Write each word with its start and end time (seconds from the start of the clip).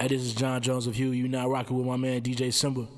Hey, 0.00 0.08
this 0.08 0.22
is 0.22 0.32
John 0.32 0.62
Jones 0.62 0.86
of 0.86 0.94
Huey. 0.94 1.18
You 1.18 1.28
now 1.28 1.46
rocking 1.46 1.76
with 1.76 1.84
my 1.84 1.96
man 1.96 2.22
DJ 2.22 2.50
Simba. 2.54 2.88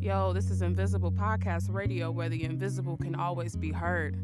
Yo, 0.00 0.32
this 0.32 0.50
is 0.50 0.60
Invisible 0.60 1.12
Podcast 1.12 1.72
Radio, 1.72 2.10
where 2.10 2.28
the 2.28 2.42
invisible 2.42 2.96
can 2.96 3.14
always 3.14 3.54
be 3.54 3.70
heard. 3.70 4.16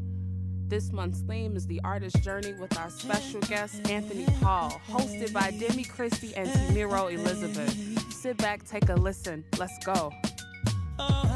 This 0.67 0.91
month's 0.91 1.21
theme 1.21 1.55
is 1.55 1.65
the 1.65 1.79
artist 1.85 2.21
journey 2.21 2.51
with 2.59 2.77
our 2.77 2.89
special 2.89 3.39
guest, 3.39 3.89
Anthony 3.89 4.25
Paul, 4.41 4.71
hosted 4.89 5.31
by 5.31 5.51
Demi 5.51 5.85
Christie 5.85 6.35
and 6.35 6.49
Tamiro 6.49 7.13
Elizabeth. 7.13 7.73
Sit 8.11 8.35
back, 8.35 8.67
take 8.67 8.89
a 8.89 8.95
listen. 8.95 9.45
Let's 9.57 9.79
go. 9.85 10.11
Oh. 10.99 11.28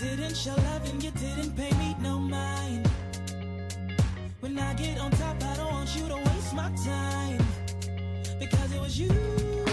didn't 0.00 0.34
show 0.34 0.54
love 0.54 0.88
and 0.90 1.02
you 1.02 1.10
didn't 1.10 1.54
pay 1.56 1.70
me 1.76 1.94
no 2.00 2.18
mind. 2.18 2.88
When 4.40 4.58
I 4.58 4.72
get 4.74 4.98
on 4.98 5.10
top, 5.10 5.42
I 5.42 5.56
don't 5.56 5.72
want 5.72 5.94
you 5.94 6.08
to 6.08 6.16
waste 6.16 6.54
my 6.54 6.70
time. 6.84 7.44
Because 8.38 8.72
it 8.72 8.80
was 8.80 8.98
you. 8.98 9.69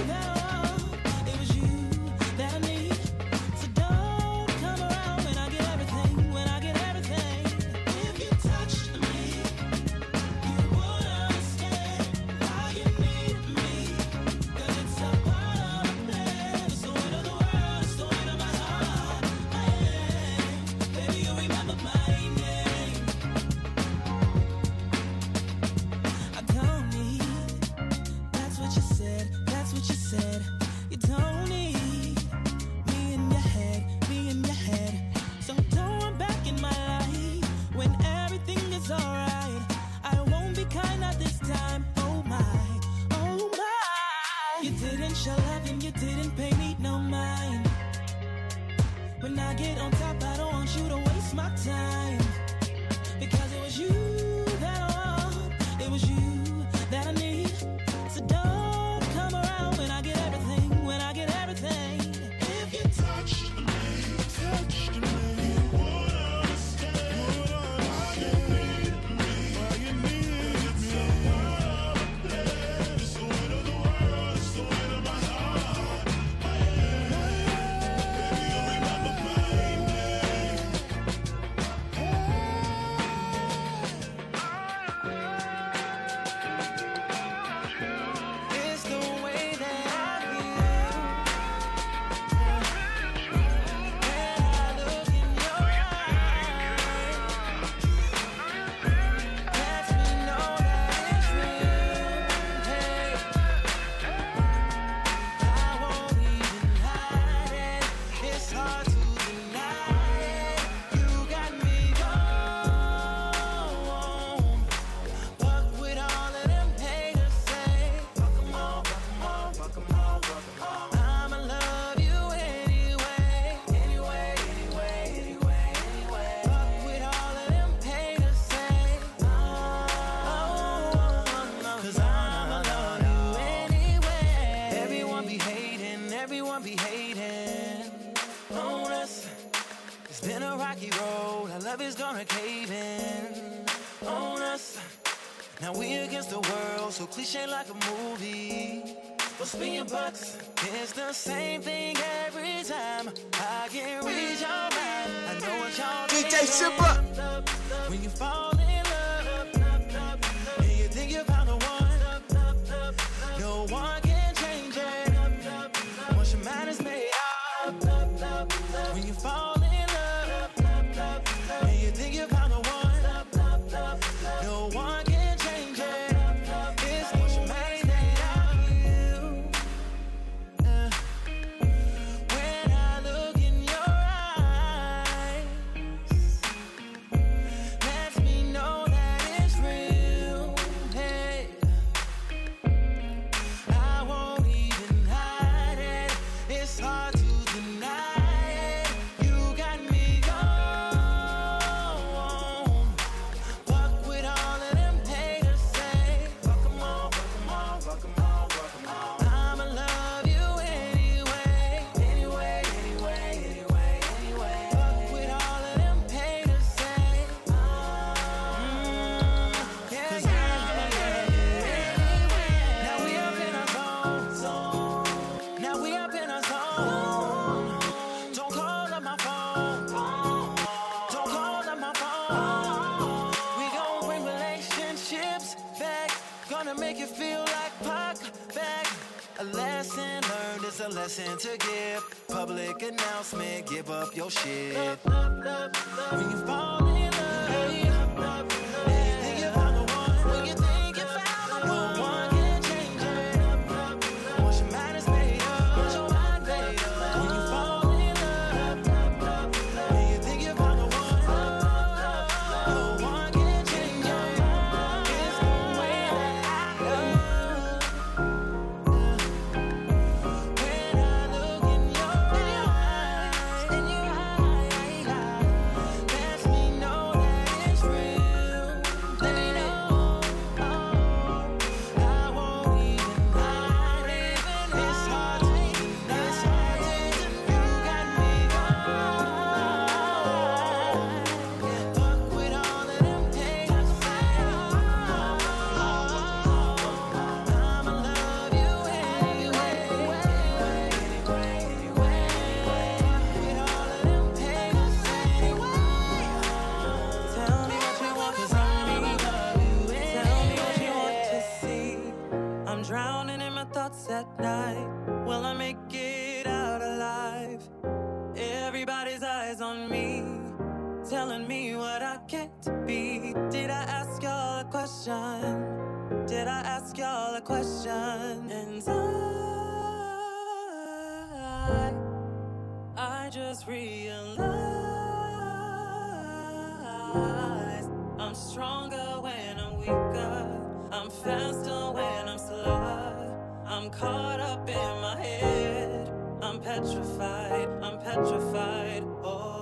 I'm 341.07 341.13
faster 341.13 341.91
when 341.93 342.27
I'm 342.27 342.37
slow. 342.37 343.63
I'm 343.65 343.89
caught 343.91 344.41
up 344.41 344.67
in 344.67 345.01
my 345.01 345.15
head. 345.15 346.11
I'm 346.41 346.59
petrified, 346.59 347.69
I'm 347.81 347.97
petrified. 347.99 349.03
Oh. 349.23 349.56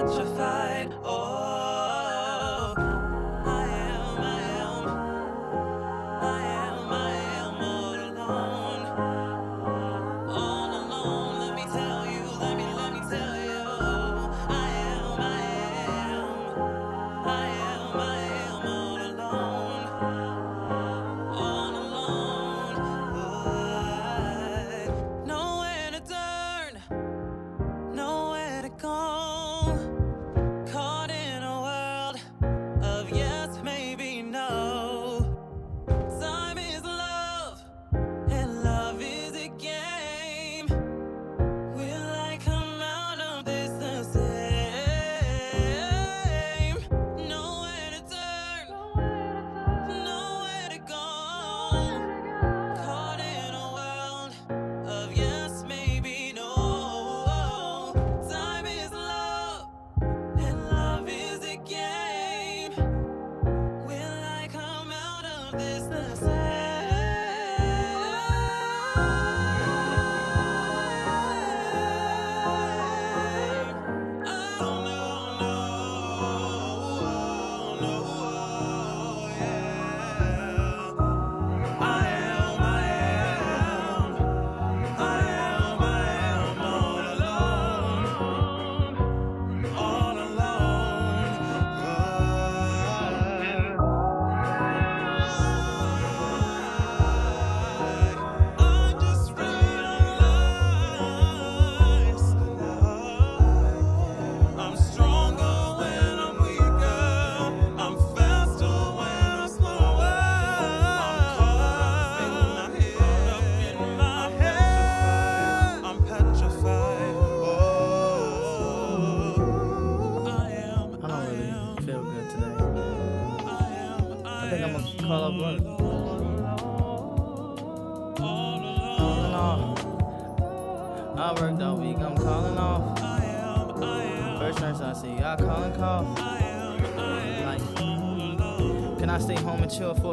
such 0.00 0.26
a 0.26 0.29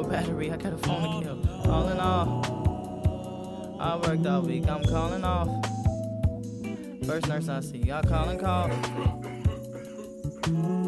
battery? 0.08 0.52
I 0.52 0.58
got 0.58 0.74
a 0.74 0.78
phone 0.78 1.22
to 1.22 1.28
kill. 1.28 1.72
All 1.72 1.88
in 1.90 2.00
all, 2.00 3.78
I 3.80 3.96
worked 3.96 4.26
all 4.26 4.42
week, 4.42 4.68
I'm 4.68 4.84
calling 4.84 5.24
off. 5.24 5.48
First 7.06 7.28
nurse 7.28 7.48
I 7.50 7.60
see, 7.62 7.92
I 7.92 8.02
call 8.02 8.30
and 8.30 8.40
cough. 8.40 8.72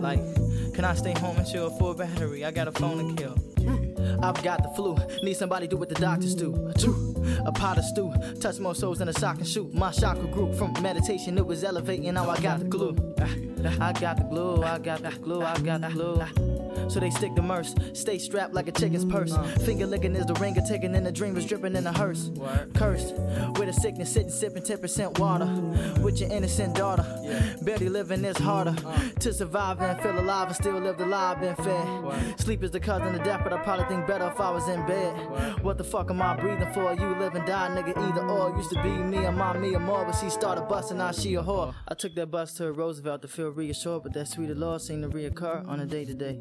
Like, 0.02 0.20
can 0.74 0.86
I 0.86 0.96
stay 0.96 1.14
home 1.14 1.38
and 1.38 1.48
chill 1.48 1.68
a 1.68 1.94
battery? 1.94 2.46
I 2.46 2.52
got 2.52 2.68
a 2.68 2.72
phone 2.72 3.16
to 3.16 3.22
kill. 3.22 3.36
I've 4.22 4.42
got 4.44 4.64
the 4.64 4.70
flu. 4.70 4.98
Need 5.24 5.36
somebody 5.36 5.68
do 5.68 5.78
what 5.78 5.90
the 5.90 5.96
doctors 5.96 6.36
do. 6.36 6.54
A 7.46 7.52
pot 7.52 7.78
of 7.78 7.86
stew. 7.86 8.14
Touch 8.40 8.60
more 8.60 8.76
souls 8.76 9.00
than 9.00 9.10
a 9.10 9.14
sock 9.14 9.38
and 9.38 9.48
shoot. 9.48 9.74
My 9.74 9.92
chakra 9.92 10.28
grew 10.28 10.54
from 10.54 10.74
meditation. 10.82 11.38
It 11.38 11.46
was 11.46 11.64
elevating. 11.64 12.14
Now 12.14 12.30
I 12.30 12.40
got 12.40 12.60
the 12.60 12.66
glue. 12.66 12.96
I 13.20 13.94
got 13.94 14.18
the 14.18 14.26
glue. 14.30 14.64
I 14.64 14.80
got 14.80 15.02
the 15.02 15.12
glue. 15.12 15.42
I 15.42 15.58
got 15.60 15.82
the 15.82 15.90
glue. 15.90 16.49
So 16.90 17.00
they 17.00 17.10
stick 17.12 17.36
the 17.36 17.42
merce. 17.42 17.76
Stay 17.94 18.18
strapped 18.18 18.54
like 18.54 18.68
a 18.68 18.72
chicken's 18.72 19.06
purse. 19.06 19.36
Finger 19.66 19.86
licking 19.86 20.16
is 20.16 20.26
the 20.26 20.34
ringer 20.36 20.62
taking 20.68 20.96
and 20.96 21.06
the 21.06 21.12
dream 21.12 21.38
is 21.38 21.46
dripping 21.46 21.76
in 21.76 21.84
the 21.84 21.92
hearse. 21.92 22.32
Cursed 22.74 23.14
with 23.58 23.70
a 23.70 23.74
sickness, 23.74 24.12
sitting 24.12 24.32
sipping 24.32 24.64
10% 24.64 25.20
water. 25.20 25.46
With 26.02 26.20
your 26.20 26.32
innocent 26.32 26.76
daughter. 26.76 27.06
Barely 27.62 27.90
living 27.90 28.26
is 28.26 28.38
harder. 28.38 28.76
To 29.20 29.34
survive 29.34 29.82
and 29.82 30.02
feel 30.02 30.20
alive 30.20 30.48
and 30.48 30.56
still 30.56 30.80
live 30.80 30.98
the 30.98 31.06
lie 31.06 31.36
been 31.36 31.56
fed. 31.56 32.40
Sleep 32.40 32.64
is 32.64 32.72
the 32.72 32.80
cousin 32.80 33.14
of 33.14 33.24
death, 33.24 33.42
but 33.44 33.54
I 33.54 33.58
probably 33.58 33.86
think 33.86 34.08
better 34.08 34.28
if 34.28 34.40
I 34.40 34.50
was 34.50 34.68
in 34.68 34.86
bed. 34.88 35.64
What 35.64 35.78
the 35.78 35.84
fuck 35.84 36.10
am 36.10 36.22
I 36.22 36.36
breathing 36.36 36.72
for? 36.74 36.94
You 36.94 37.16
live 37.20 37.36
and 37.36 37.46
die, 37.46 37.70
nigga, 37.70 37.98
either 37.98 38.26
or. 38.28 38.56
Used 38.58 38.72
to 38.72 38.82
be 38.82 38.90
me 38.90 39.26
and 39.26 39.38
my 39.38 39.58
me 39.58 39.76
or 39.76 39.80
more, 39.80 40.06
but 40.06 40.14
she 40.14 40.30
started 40.30 40.64
busting, 40.64 40.98
now 40.98 41.12
she 41.12 41.36
a 41.36 41.44
whore. 41.44 41.74
I 41.88 41.94
took 41.94 42.16
that 42.16 42.32
bus 42.32 42.54
to 42.56 42.72
Roosevelt 42.72 43.22
to 43.22 43.28
feel 43.28 43.50
reassured, 43.50 44.04
but 44.04 44.14
that 44.14 44.28
sweet 44.28 44.56
Lord 44.56 44.82
seemed 44.82 45.04
to 45.04 45.10
reoccur 45.10 45.68
on 45.68 45.80
a 45.82 45.86
day 45.86 46.06
to 46.06 46.14
day. 46.14 46.40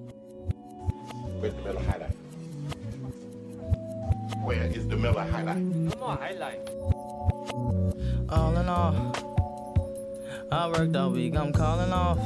Where's 1.38 1.54
the 1.54 1.62
Miller 1.62 1.80
High 1.82 1.98
Life? 1.98 2.14
Where 4.42 4.64
is 4.64 4.88
the 4.88 4.96
Miller 4.96 5.22
High 5.22 5.42
Life? 5.42 5.92
Come 5.92 6.02
on, 6.02 6.18
highlight. 6.18 6.58
All 8.28 8.56
in 8.56 8.68
all, 8.68 9.14
I 10.50 10.66
worked 10.66 10.96
all 10.96 11.10
week, 11.10 11.36
I'm 11.36 11.52
calling 11.52 11.92
off. 11.92 12.18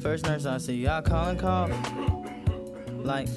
First 0.00 0.24
nurse 0.24 0.46
I 0.46 0.56
see, 0.58 0.88
I 0.88 1.02
call 1.02 1.28
and 1.28 1.38
cough. 1.38 1.70
Like, 2.88 3.28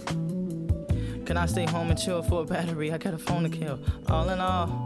can 1.26 1.36
I 1.36 1.46
stay 1.46 1.66
home 1.66 1.90
and 1.90 2.00
chill 2.00 2.24
for 2.24 2.44
a 2.44 2.46
battery? 2.46 2.92
I 2.94 2.98
got 2.98 3.14
a 3.14 3.18
phone 3.18 3.44
to 3.44 3.50
kill. 3.50 3.80
All 4.08 4.30
in 4.30 4.40
all, 4.40 4.86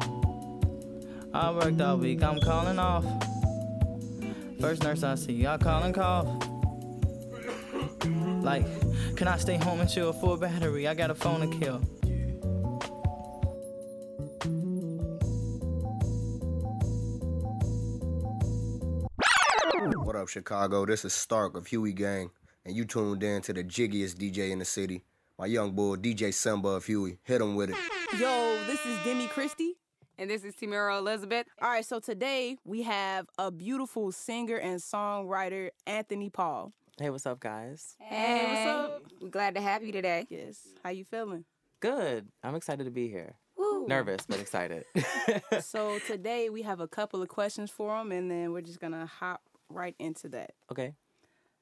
I 1.33 1.51
worked 1.51 1.79
all 1.81 1.97
week, 1.97 2.23
I'm 2.23 2.39
calling 2.39 2.79
off. 2.79 3.05
First 4.59 4.83
nurse 4.83 5.03
I 5.03 5.13
see, 5.15 5.45
I 5.45 5.57
call 5.57 5.83
and 5.83 5.93
cough. 5.93 6.27
Like, 8.45 8.63
can 9.15 9.27
I 9.27 9.37
stay 9.37 9.57
home 9.57 9.79
and 9.79 9.89
chill 9.89 10.13
for 10.13 10.35
a 10.35 10.37
battery? 10.37 10.87
I 10.87 10.93
got 10.93 11.09
a 11.09 11.15
phone 11.15 11.41
to 11.41 11.57
kill. 11.57 11.79
What 19.97 20.15
up, 20.15 20.27
Chicago? 20.27 20.85
This 20.85 21.03
is 21.05 21.13
Stark 21.13 21.57
of 21.57 21.65
Huey 21.65 21.91
Gang, 21.91 22.29
and 22.63 22.75
you 22.75 22.85
tuned 22.85 23.23
in 23.23 23.41
to 23.41 23.51
the 23.51 23.63
jiggiest 23.63 24.17
DJ 24.17 24.51
in 24.51 24.59
the 24.59 24.65
city. 24.65 25.03
My 25.39 25.47
young 25.47 25.71
boy, 25.71 25.95
DJ 25.95 26.31
Simba 26.31 26.69
of 26.69 26.85
Huey. 26.85 27.17
Hit 27.23 27.41
him 27.41 27.55
with 27.55 27.71
it. 27.71 27.75
Yo, 28.19 28.63
this 28.67 28.85
is 28.85 29.03
Demi 29.03 29.25
Christie. 29.25 29.73
And 30.19 30.29
this 30.29 30.43
is 30.43 30.53
Timira 30.53 30.99
Elizabeth. 30.99 31.47
All 31.63 31.69
right, 31.69 31.83
so 31.83 31.99
today 31.99 32.57
we 32.63 32.83
have 32.83 33.25
a 33.39 33.49
beautiful 33.49 34.11
singer 34.11 34.57
and 34.57 34.79
songwriter, 34.79 35.69
Anthony 35.87 36.29
Paul. 36.29 36.73
Hey, 36.97 37.09
what's 37.09 37.25
up, 37.25 37.41
guys? 37.41 37.95
Hey, 37.99 38.45
what's 38.47 38.67
up? 38.67 39.03
We're 39.21 39.27
glad 39.29 39.55
to 39.55 39.61
have 39.61 39.83
you 39.83 39.91
today. 39.91 40.25
Yes. 40.29 40.65
How 40.81 40.91
you 40.91 41.03
feeling? 41.03 41.43
Good. 41.81 42.29
I'm 42.41 42.55
excited 42.55 42.85
to 42.85 42.91
be 42.91 43.09
here. 43.09 43.35
Woo. 43.57 43.85
Nervous, 43.85 44.25
but 44.25 44.39
excited. 44.39 44.85
so 45.59 45.99
today 46.07 46.49
we 46.49 46.61
have 46.61 46.79
a 46.79 46.87
couple 46.87 47.21
of 47.21 47.27
questions 47.27 47.69
for 47.69 47.99
him, 47.99 48.13
and 48.13 48.31
then 48.31 48.53
we're 48.53 48.61
just 48.61 48.79
gonna 48.79 49.05
hop 49.05 49.41
right 49.69 49.95
into 49.99 50.29
that. 50.29 50.51
okay. 50.71 50.93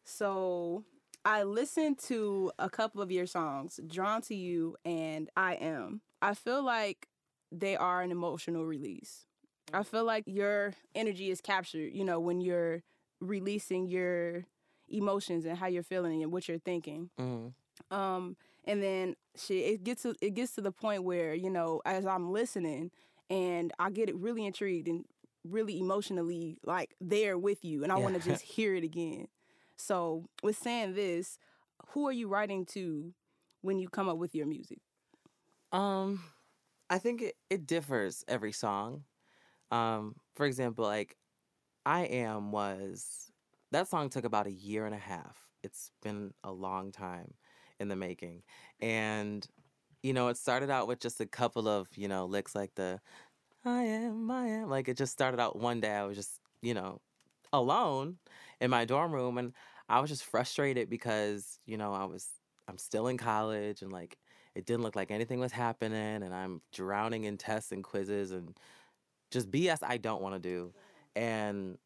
So 0.05 0.83
I 1.25 1.43
listened 1.43 1.97
to 2.09 2.51
a 2.59 2.69
couple 2.69 3.01
of 3.01 3.11
your 3.11 3.25
songs, 3.25 3.79
Drawn 3.87 4.21
to 4.23 4.35
You 4.35 4.75
and 4.85 5.29
I 5.35 5.55
Am. 5.55 6.01
I 6.21 6.35
feel 6.35 6.63
like 6.63 7.07
they 7.51 7.75
are 7.75 8.01
an 8.01 8.11
emotional 8.11 8.65
release. 8.65 9.25
I 9.73 9.81
feel 9.83 10.03
like 10.03 10.25
your 10.27 10.73
energy 10.93 11.31
is 11.31 11.41
captured, 11.41 11.93
you 11.93 12.03
know, 12.03 12.19
when 12.19 12.39
you're 12.41 12.83
releasing 13.21 13.87
your 13.87 14.45
emotions 14.89 15.45
and 15.45 15.57
how 15.57 15.67
you're 15.67 15.83
feeling 15.83 16.23
and 16.23 16.31
what 16.31 16.47
you're 16.47 16.59
thinking. 16.59 17.09
hmm 17.17 17.47
Um, 17.91 18.35
and 18.65 18.81
then 18.81 19.15
shit, 19.35 19.65
it 19.73 19.83
gets 19.83 20.03
to 20.03 20.15
it 20.21 20.33
gets 20.33 20.55
to 20.55 20.61
the 20.61 20.71
point 20.71 21.03
where 21.03 21.33
you 21.33 21.49
know, 21.49 21.81
as 21.85 22.05
I'm 22.05 22.31
listening, 22.31 22.91
and 23.29 23.71
I 23.79 23.89
get 23.89 24.09
it 24.09 24.15
really 24.15 24.45
intrigued 24.45 24.87
and 24.87 25.05
really 25.43 25.79
emotionally 25.79 26.59
like 26.65 26.95
there 27.01 27.37
with 27.37 27.63
you, 27.63 27.83
and 27.83 27.91
I 27.91 27.97
want 27.97 28.15
to 28.15 28.21
just 28.21 28.41
hear 28.55 28.75
it 28.75 28.83
again. 28.83 29.27
So, 29.77 30.25
with 30.43 30.57
saying 30.57 30.93
this, 30.95 31.37
who 31.89 32.07
are 32.07 32.11
you 32.13 32.27
writing 32.27 32.65
to 32.67 33.13
when 33.61 33.79
you 33.79 33.89
come 33.89 34.09
up 34.09 34.17
with 34.17 34.35
your 34.35 34.45
music? 34.47 34.79
Um, 35.71 36.23
I 36.89 36.99
think 36.99 37.21
it, 37.21 37.35
it 37.49 37.65
differs 37.67 38.23
every 38.27 38.51
song. 38.51 39.03
Um, 39.71 40.15
for 40.35 40.45
example, 40.45 40.85
like 40.85 41.15
I 41.85 42.01
Am 42.05 42.51
was 42.51 43.31
that 43.73 43.87
song 43.87 44.09
took 44.09 44.25
about 44.25 44.47
a 44.47 44.51
year 44.51 44.85
and 44.85 44.95
a 44.95 44.99
half. 44.99 45.49
It's 45.63 45.91
been 46.01 46.33
a 46.43 46.51
long 46.51 46.91
time 46.91 47.35
in 47.79 47.89
the 47.89 47.95
making. 47.95 48.43
And 48.79 49.47
you 50.03 50.13
know, 50.13 50.27
it 50.27 50.37
started 50.37 50.69
out 50.69 50.87
with 50.87 50.99
just 50.99 51.21
a 51.21 51.25
couple 51.25 51.67
of, 51.67 51.87
you 51.97 52.09
know, 52.09 52.25
licks 52.25 52.55
like 52.55 52.75
the 52.75 53.01
I 53.65 53.83
am, 53.83 54.29
I 54.31 54.47
am. 54.47 54.69
Like 54.69 54.87
it 54.87 54.97
just 54.97 55.13
started 55.13 55.39
out 55.39 55.57
one 55.57 55.79
day 55.81 55.91
I 55.93 56.03
was 56.05 56.17
just, 56.17 56.41
you 56.61 56.73
know, 56.73 57.01
alone 57.53 58.19
in 58.61 58.69
my 58.69 58.85
dorm 58.85 59.13
room 59.13 59.37
and 59.37 59.53
I 59.89 60.01
was 60.01 60.09
just 60.09 60.25
frustrated 60.25 60.89
because, 60.89 61.59
you 61.65 61.77
know, 61.77 61.93
I 61.93 62.05
was 62.05 62.29
I'm 62.67 62.77
still 62.77 63.07
in 63.07 63.17
college 63.17 63.81
and 63.81 63.91
like 63.91 64.17
it 64.55 64.65
didn't 64.65 64.83
look 64.83 64.95
like 64.95 65.11
anything 65.11 65.39
was 65.39 65.51
happening 65.51 66.23
and 66.23 66.33
I'm 66.33 66.61
drowning 66.73 67.25
in 67.25 67.37
tests 67.37 67.71
and 67.71 67.83
quizzes 67.83 68.31
and 68.31 68.57
just 69.31 69.51
BS 69.51 69.79
I 69.83 69.97
don't 69.97 70.21
want 70.21 70.35
to 70.35 70.39
do. 70.39 70.73
And 71.15 71.77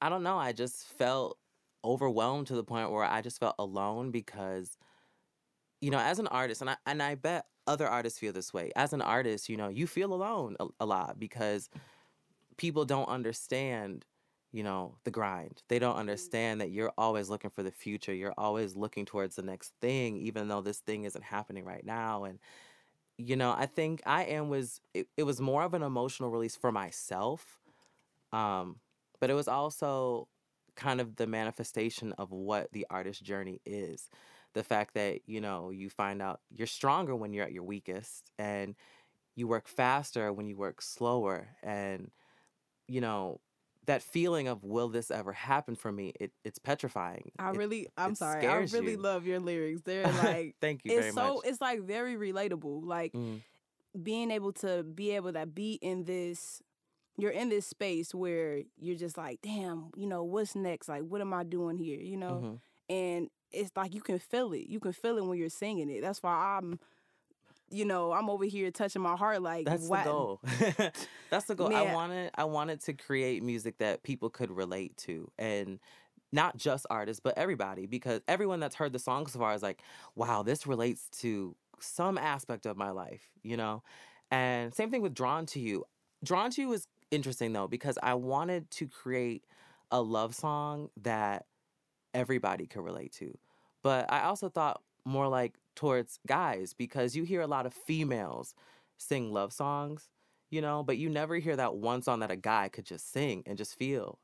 I 0.00 0.08
don't 0.08 0.22
know, 0.22 0.38
I 0.38 0.52
just 0.52 0.86
felt 0.86 1.38
overwhelmed 1.84 2.48
to 2.48 2.54
the 2.54 2.64
point 2.64 2.90
where 2.90 3.04
I 3.04 3.22
just 3.22 3.38
felt 3.40 3.54
alone 3.58 4.10
because 4.10 4.76
you 5.80 5.90
know, 5.90 5.98
as 5.98 6.18
an 6.18 6.26
artist 6.26 6.60
and 6.60 6.70
I 6.70 6.76
and 6.86 7.02
I 7.02 7.14
bet 7.14 7.46
other 7.66 7.86
artists 7.86 8.18
feel 8.18 8.32
this 8.32 8.52
way. 8.52 8.72
As 8.74 8.92
an 8.92 9.02
artist, 9.02 9.48
you 9.48 9.56
know, 9.56 9.68
you 9.68 9.86
feel 9.86 10.12
alone 10.12 10.56
a, 10.58 10.66
a 10.80 10.86
lot 10.86 11.18
because 11.20 11.68
people 12.56 12.84
don't 12.84 13.08
understand 13.08 14.04
you 14.52 14.62
know 14.62 14.96
the 15.04 15.10
grind 15.10 15.62
they 15.68 15.78
don't 15.78 15.96
understand 15.96 16.60
that 16.60 16.70
you're 16.70 16.92
always 16.96 17.28
looking 17.28 17.50
for 17.50 17.62
the 17.62 17.70
future 17.70 18.14
you're 18.14 18.34
always 18.38 18.74
looking 18.74 19.04
towards 19.04 19.36
the 19.36 19.42
next 19.42 19.72
thing 19.80 20.16
even 20.16 20.48
though 20.48 20.62
this 20.62 20.78
thing 20.78 21.04
isn't 21.04 21.24
happening 21.24 21.64
right 21.64 21.84
now 21.84 22.24
and 22.24 22.38
you 23.18 23.36
know 23.36 23.54
i 23.58 23.66
think 23.66 24.02
i 24.06 24.24
am 24.24 24.48
was 24.48 24.80
it, 24.94 25.06
it 25.18 25.24
was 25.24 25.40
more 25.40 25.64
of 25.64 25.74
an 25.74 25.82
emotional 25.82 26.30
release 26.30 26.56
for 26.56 26.72
myself 26.72 27.60
um 28.32 28.76
but 29.20 29.30
it 29.30 29.34
was 29.34 29.48
also 29.48 30.28
kind 30.76 31.00
of 31.00 31.16
the 31.16 31.26
manifestation 31.26 32.12
of 32.14 32.30
what 32.32 32.70
the 32.72 32.86
artist 32.90 33.22
journey 33.24 33.60
is 33.66 34.08
the 34.54 34.62
fact 34.64 34.94
that 34.94 35.20
you 35.26 35.40
know 35.40 35.70
you 35.70 35.90
find 35.90 36.22
out 36.22 36.40
you're 36.50 36.66
stronger 36.66 37.14
when 37.16 37.32
you're 37.32 37.44
at 37.44 37.52
your 37.52 37.64
weakest 37.64 38.30
and 38.38 38.76
you 39.36 39.48
work 39.48 39.68
faster 39.68 40.32
when 40.32 40.46
you 40.48 40.56
work 40.56 40.82
slower 40.82 41.56
and 41.62 42.10
you 42.88 43.00
know 43.00 43.40
that 43.86 44.02
feeling 44.02 44.48
of 44.48 44.64
will 44.64 44.88
this 44.88 45.10
ever 45.10 45.32
happen 45.32 45.74
for 45.76 45.92
me 45.92 46.12
it, 46.20 46.32
it's 46.44 46.58
petrifying 46.58 47.32
I 47.38 47.50
It- 47.52 47.62
really, 47.62 47.88
I'm 47.96 48.14
it 48.14 48.16
sorry, 48.16 48.44
I 48.46 48.56
really 48.56 48.96
you. 48.96 48.96
love 48.96 49.26
your 49.26 49.40
lyrics. 49.40 49.82
They're 49.82 50.12
like, 50.12 50.56
thank 50.60 50.84
you 50.84 50.92
it's 50.92 50.92
very 50.92 51.12
so, 51.12 51.40
much 51.40 51.42
it's 51.42 51.60
like 51.60 51.82
very 51.82 52.16
relatable. 52.16 52.84
Like 52.84 53.14
Mm, 53.14 53.42
being 54.02 54.30
able 54.30 54.52
to 54.54 54.84
be 54.84 55.12
able 55.12 55.32
to 55.34 55.46
be 55.46 55.74
in 55.74 56.04
this 56.04 56.62
you're 57.18 57.30
in 57.32 57.48
this 57.50 57.66
space 57.66 58.14
where 58.14 58.62
you're 58.78 58.96
just 58.96 59.18
like 59.18 59.40
damn 59.42 59.90
you 59.96 60.06
know 60.06 60.22
what's 60.24 60.54
next? 60.54 60.88
Like 60.88 61.02
what 61.02 61.20
am 61.20 61.34
i 61.34 61.42
doing 61.42 61.76
here? 61.76 62.00
You 62.00 62.16
know? 62.16 62.40
Mhm. 62.44 62.60
and 62.88 63.28
it's 63.50 63.70
like 63.76 63.94
you 63.94 64.00
can 64.02 64.18
feel 64.18 64.52
it. 64.52 64.66
You 64.68 64.78
can 64.80 64.92
feel 64.92 65.16
it 65.18 65.24
when 65.24 65.38
you're 65.38 65.48
singing 65.50 65.90
it. 65.90 66.00
That's 66.02 66.22
why 66.22 66.58
i'm 66.58 66.78
you 67.70 67.84
know 67.84 68.12
i'm 68.12 68.30
over 68.30 68.46
here 68.46 68.70
touching 68.70 69.02
my 69.02 69.14
heart 69.14 69.42
like 69.42 69.66
that's 69.66 69.86
why- 69.88 70.02
the 70.04 70.10
goal. 70.10 70.40
That's 71.30 71.44
the 71.44 71.54
goal. 71.54 71.74
I 71.74 71.92
wanted 71.92 72.30
i 72.34 72.44
wanted 72.44 72.80
to 72.84 72.94
create 72.94 73.42
music 73.42 73.76
that 73.78 74.02
people 74.02 74.30
could 74.30 74.50
relate 74.50 74.96
to 74.98 75.30
and 75.38 75.78
not 76.30 76.56
just 76.58 76.84
artists, 76.90 77.20
but 77.20 77.36
everybody, 77.38 77.86
because 77.86 78.20
everyone 78.28 78.60
that's 78.60 78.74
heard 78.74 78.92
the 78.92 78.98
song 78.98 79.26
so 79.28 79.38
far 79.38 79.54
is 79.54 79.62
like, 79.62 79.80
wow, 80.14 80.42
this 80.42 80.66
relates 80.66 81.08
to 81.20 81.56
some 81.80 82.18
aspect 82.18 82.66
of 82.66 82.76
my 82.76 82.90
life, 82.90 83.30
you 83.42 83.56
know? 83.56 83.82
And 84.30 84.74
same 84.74 84.90
thing 84.90 85.00
with 85.00 85.14
Drawn 85.14 85.46
to 85.46 85.58
You. 85.60 85.84
Drawn 86.22 86.50
to 86.50 86.60
You 86.60 86.72
is 86.74 86.86
interesting 87.10 87.52
though, 87.52 87.68
because 87.68 87.98
I 88.02 88.14
wanted 88.14 88.70
to 88.72 88.86
create 88.86 89.44
a 89.90 90.00
love 90.00 90.34
song 90.34 90.90
that 91.02 91.46
everybody 92.14 92.66
could 92.66 92.84
relate 92.84 93.12
to. 93.12 93.36
But 93.82 94.10
I 94.12 94.22
also 94.22 94.48
thought 94.48 94.82
more 95.04 95.28
like 95.28 95.54
towards 95.74 96.18
guys, 96.26 96.74
because 96.74 97.16
you 97.16 97.24
hear 97.24 97.40
a 97.40 97.46
lot 97.46 97.66
of 97.66 97.72
females 97.72 98.54
sing 98.98 99.32
love 99.32 99.52
songs, 99.52 100.08
you 100.50 100.60
know, 100.60 100.82
but 100.82 100.98
you 100.98 101.08
never 101.08 101.36
hear 101.36 101.56
that 101.56 101.76
one 101.76 102.02
song 102.02 102.20
that 102.20 102.30
a 102.30 102.36
guy 102.36 102.68
could 102.68 102.84
just 102.84 103.12
sing 103.12 103.42
and 103.46 103.56
just 103.56 103.78
feel. 103.78 104.18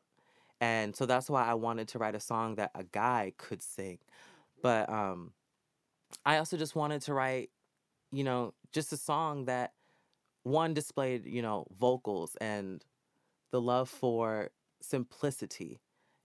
And 0.60 0.94
so 0.96 1.06
that's 1.06 1.30
why 1.30 1.44
I 1.44 1.54
wanted 1.54 1.88
to 1.88 1.98
write 1.98 2.14
a 2.14 2.20
song 2.20 2.56
that 2.56 2.70
a 2.74 2.84
guy 2.84 3.32
could 3.38 3.62
sing. 3.62 3.98
But 4.62 4.88
um 4.90 5.32
I 6.24 6.38
also 6.38 6.56
just 6.56 6.76
wanted 6.76 7.02
to 7.02 7.14
write, 7.14 7.50
you 8.12 8.24
know, 8.24 8.54
just 8.72 8.92
a 8.92 8.96
song 8.96 9.46
that 9.46 9.72
one 10.44 10.72
displayed, 10.72 11.26
you 11.26 11.42
know, 11.42 11.66
vocals 11.76 12.36
and 12.40 12.84
the 13.50 13.60
love 13.60 13.88
for 13.88 14.50
simplicity. 14.80 15.80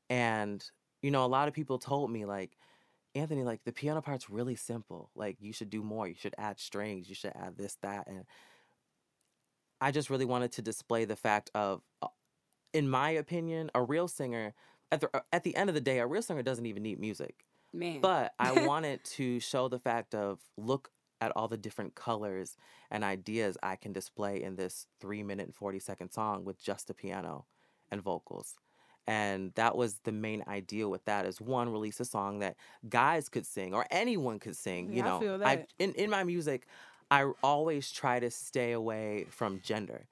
And, 0.10 0.64
you 1.02 1.12
know, 1.12 1.26
a 1.26 1.28
lot 1.28 1.48
of 1.48 1.54
people 1.54 1.80
told 1.80 2.12
me, 2.12 2.26
like, 2.26 2.58
Anthony, 3.16 3.44
like, 3.44 3.64
the 3.64 3.72
piano 3.72 4.02
part's 4.02 4.30
really 4.30 4.56
simple. 4.56 5.10
Like, 5.16 5.38
you 5.40 5.54
should 5.54 5.70
do 5.70 5.82
more. 5.82 6.08
You 6.08 6.16
should 6.16 6.36
add 6.38 6.60
strings. 6.60 7.10
You 7.10 7.16
should 7.16 7.34
add 7.36 7.58
this, 7.58 7.78
that. 7.82 8.08
And 8.08 8.26
I 9.82 9.92
just 9.92 10.10
really 10.10 10.26
wanted 10.26 10.52
to 10.54 10.62
display 10.62 11.06
the 11.06 11.16
fact 11.16 11.50
of, 11.56 11.82
uh, 12.02 12.08
in 12.74 12.90
my 12.90 13.12
opinion, 13.12 13.72
a 13.74 13.82
real 13.82 14.08
singer, 14.08 14.54
at 14.92 15.02
the, 15.02 15.10
uh, 15.16 15.22
at 15.32 15.44
the 15.44 15.56
end 15.56 15.70
of 15.70 15.74
the 15.74 15.82
day, 15.82 16.00
a 16.00 16.08
real 16.08 16.22
singer 16.22 16.44
doesn't 16.44 16.66
even 16.66 16.84
need 16.84 17.00
music. 17.00 17.46
Man. 17.72 18.02
But 18.02 18.34
I 18.40 18.66
wanted 18.66 19.04
to 19.06 19.40
show 19.40 19.68
the 19.68 19.80
fact 19.80 20.16
of 20.16 20.40
look 20.58 20.92
at 21.22 21.32
all 21.36 21.48
the 21.48 21.58
different 21.58 21.96
colors 21.96 22.58
and 22.92 23.04
ideas 23.04 23.58
I 23.62 23.76
can 23.76 23.94
display 23.94 24.42
in 24.42 24.56
this 24.56 24.88
three 25.00 25.24
minute 25.24 25.48
and 25.48 25.56
40 25.56 25.80
second 25.80 26.12
song 26.12 26.46
with 26.46 26.62
just 26.62 26.90
a 26.90 26.94
piano 26.94 27.46
and 27.92 28.02
vocals. 28.02 28.56
And 29.08 29.52
that 29.56 29.76
was 29.76 30.00
the 30.04 30.12
main 30.12 30.44
idea 30.48 30.88
with 30.88 31.04
that 31.06 31.26
is 31.26 31.42
one, 31.42 31.72
release 31.72 32.00
a 32.00 32.06
song 32.06 32.40
that 32.40 32.56
guys 32.88 33.28
could 33.28 33.46
sing 33.46 33.74
or 33.74 33.86
anyone 33.90 34.38
could 34.38 34.56
sing. 34.56 34.92
You 34.94 34.98
Yeah, 34.98 35.02
I 35.02 35.08
know, 35.08 35.20
feel 35.20 35.44
I 35.44 35.66
in, 35.80 35.94
in 35.94 36.10
my 36.10 36.24
music, 36.24 36.68
I 37.10 37.24
always 37.42 37.92
try 37.92 38.20
to 38.20 38.30
stay 38.30 38.72
away 38.72 39.26
from 39.30 39.62
gender 39.64 40.06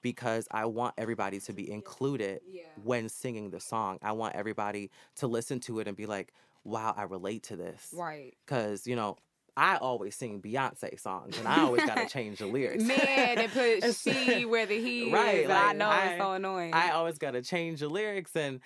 because 0.00 0.48
I 0.50 0.64
want 0.64 0.94
everybody 0.96 1.40
to 1.40 1.52
be 1.52 1.70
included 1.70 2.40
when 2.82 3.08
singing 3.08 3.50
the 3.50 3.60
song. 3.60 3.98
I 4.02 4.12
want 4.12 4.34
everybody 4.34 4.90
to 5.16 5.26
listen 5.26 5.60
to 5.60 5.80
it 5.80 5.88
and 5.88 5.96
be 5.96 6.06
like, 6.06 6.32
wow, 6.64 6.94
I 6.96 7.02
relate 7.02 7.42
to 7.44 7.56
this. 7.56 7.92
Right. 7.94 8.34
Because, 8.46 8.86
you 8.86 8.96
know, 8.96 9.18
I 9.58 9.76
always 9.76 10.14
sing 10.14 10.40
Beyonce 10.40 10.98
songs 11.00 11.36
and 11.38 11.48
I 11.48 11.60
always 11.62 11.84
got 11.84 11.96
to 11.96 12.06
change 12.08 12.38
the 12.38 12.46
lyrics. 12.46 12.84
Man, 12.84 13.36
they 13.36 13.48
put 13.48 13.60
It's- 13.78 14.00
she 14.02 14.44
where 14.44 14.66
the 14.66 14.80
he 14.80 15.12
Right, 15.12 15.38
is. 15.38 15.44
and 15.44 15.52
I 15.52 15.72
know 15.72 15.88
I- 15.90 16.06
it's 16.10 16.22
so 16.22 16.32
annoying. 16.32 16.72
I 16.74 16.90
always 16.90 17.18
got 17.18 17.32
to 17.32 17.42
change 17.42 17.80
the 17.80 17.88
lyrics. 17.88 18.34
And, 18.36 18.60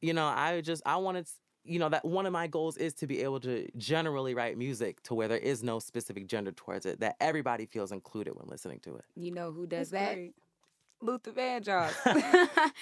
you 0.00 0.14
know, 0.14 0.26
I 0.26 0.60
just, 0.62 0.82
I 0.86 0.96
wanted, 0.96 1.24
s- 1.26 1.36
you 1.64 1.78
know, 1.78 1.90
that 1.90 2.04
one 2.04 2.24
of 2.26 2.32
my 2.32 2.46
goals 2.46 2.76
is 2.78 2.94
to 2.94 3.06
be 3.06 3.22
able 3.22 3.40
to 3.40 3.68
generally 3.76 4.34
write 4.34 4.56
music 4.56 5.02
to 5.04 5.14
where 5.14 5.28
there 5.28 5.36
is 5.38 5.62
no 5.62 5.78
specific 5.78 6.26
gender 6.26 6.52
towards 6.52 6.86
it, 6.86 7.00
that 7.00 7.16
everybody 7.20 7.66
feels 7.66 7.92
included 7.92 8.34
when 8.34 8.48
listening 8.48 8.80
to 8.80 8.96
it. 8.96 9.04
you 9.14 9.30
know 9.32 9.52
who 9.52 9.66
does 9.66 9.90
That's 9.90 10.06
that? 10.08 10.14
great. 10.14 10.34
Luther 11.02 11.32
Vandross. 11.32 11.94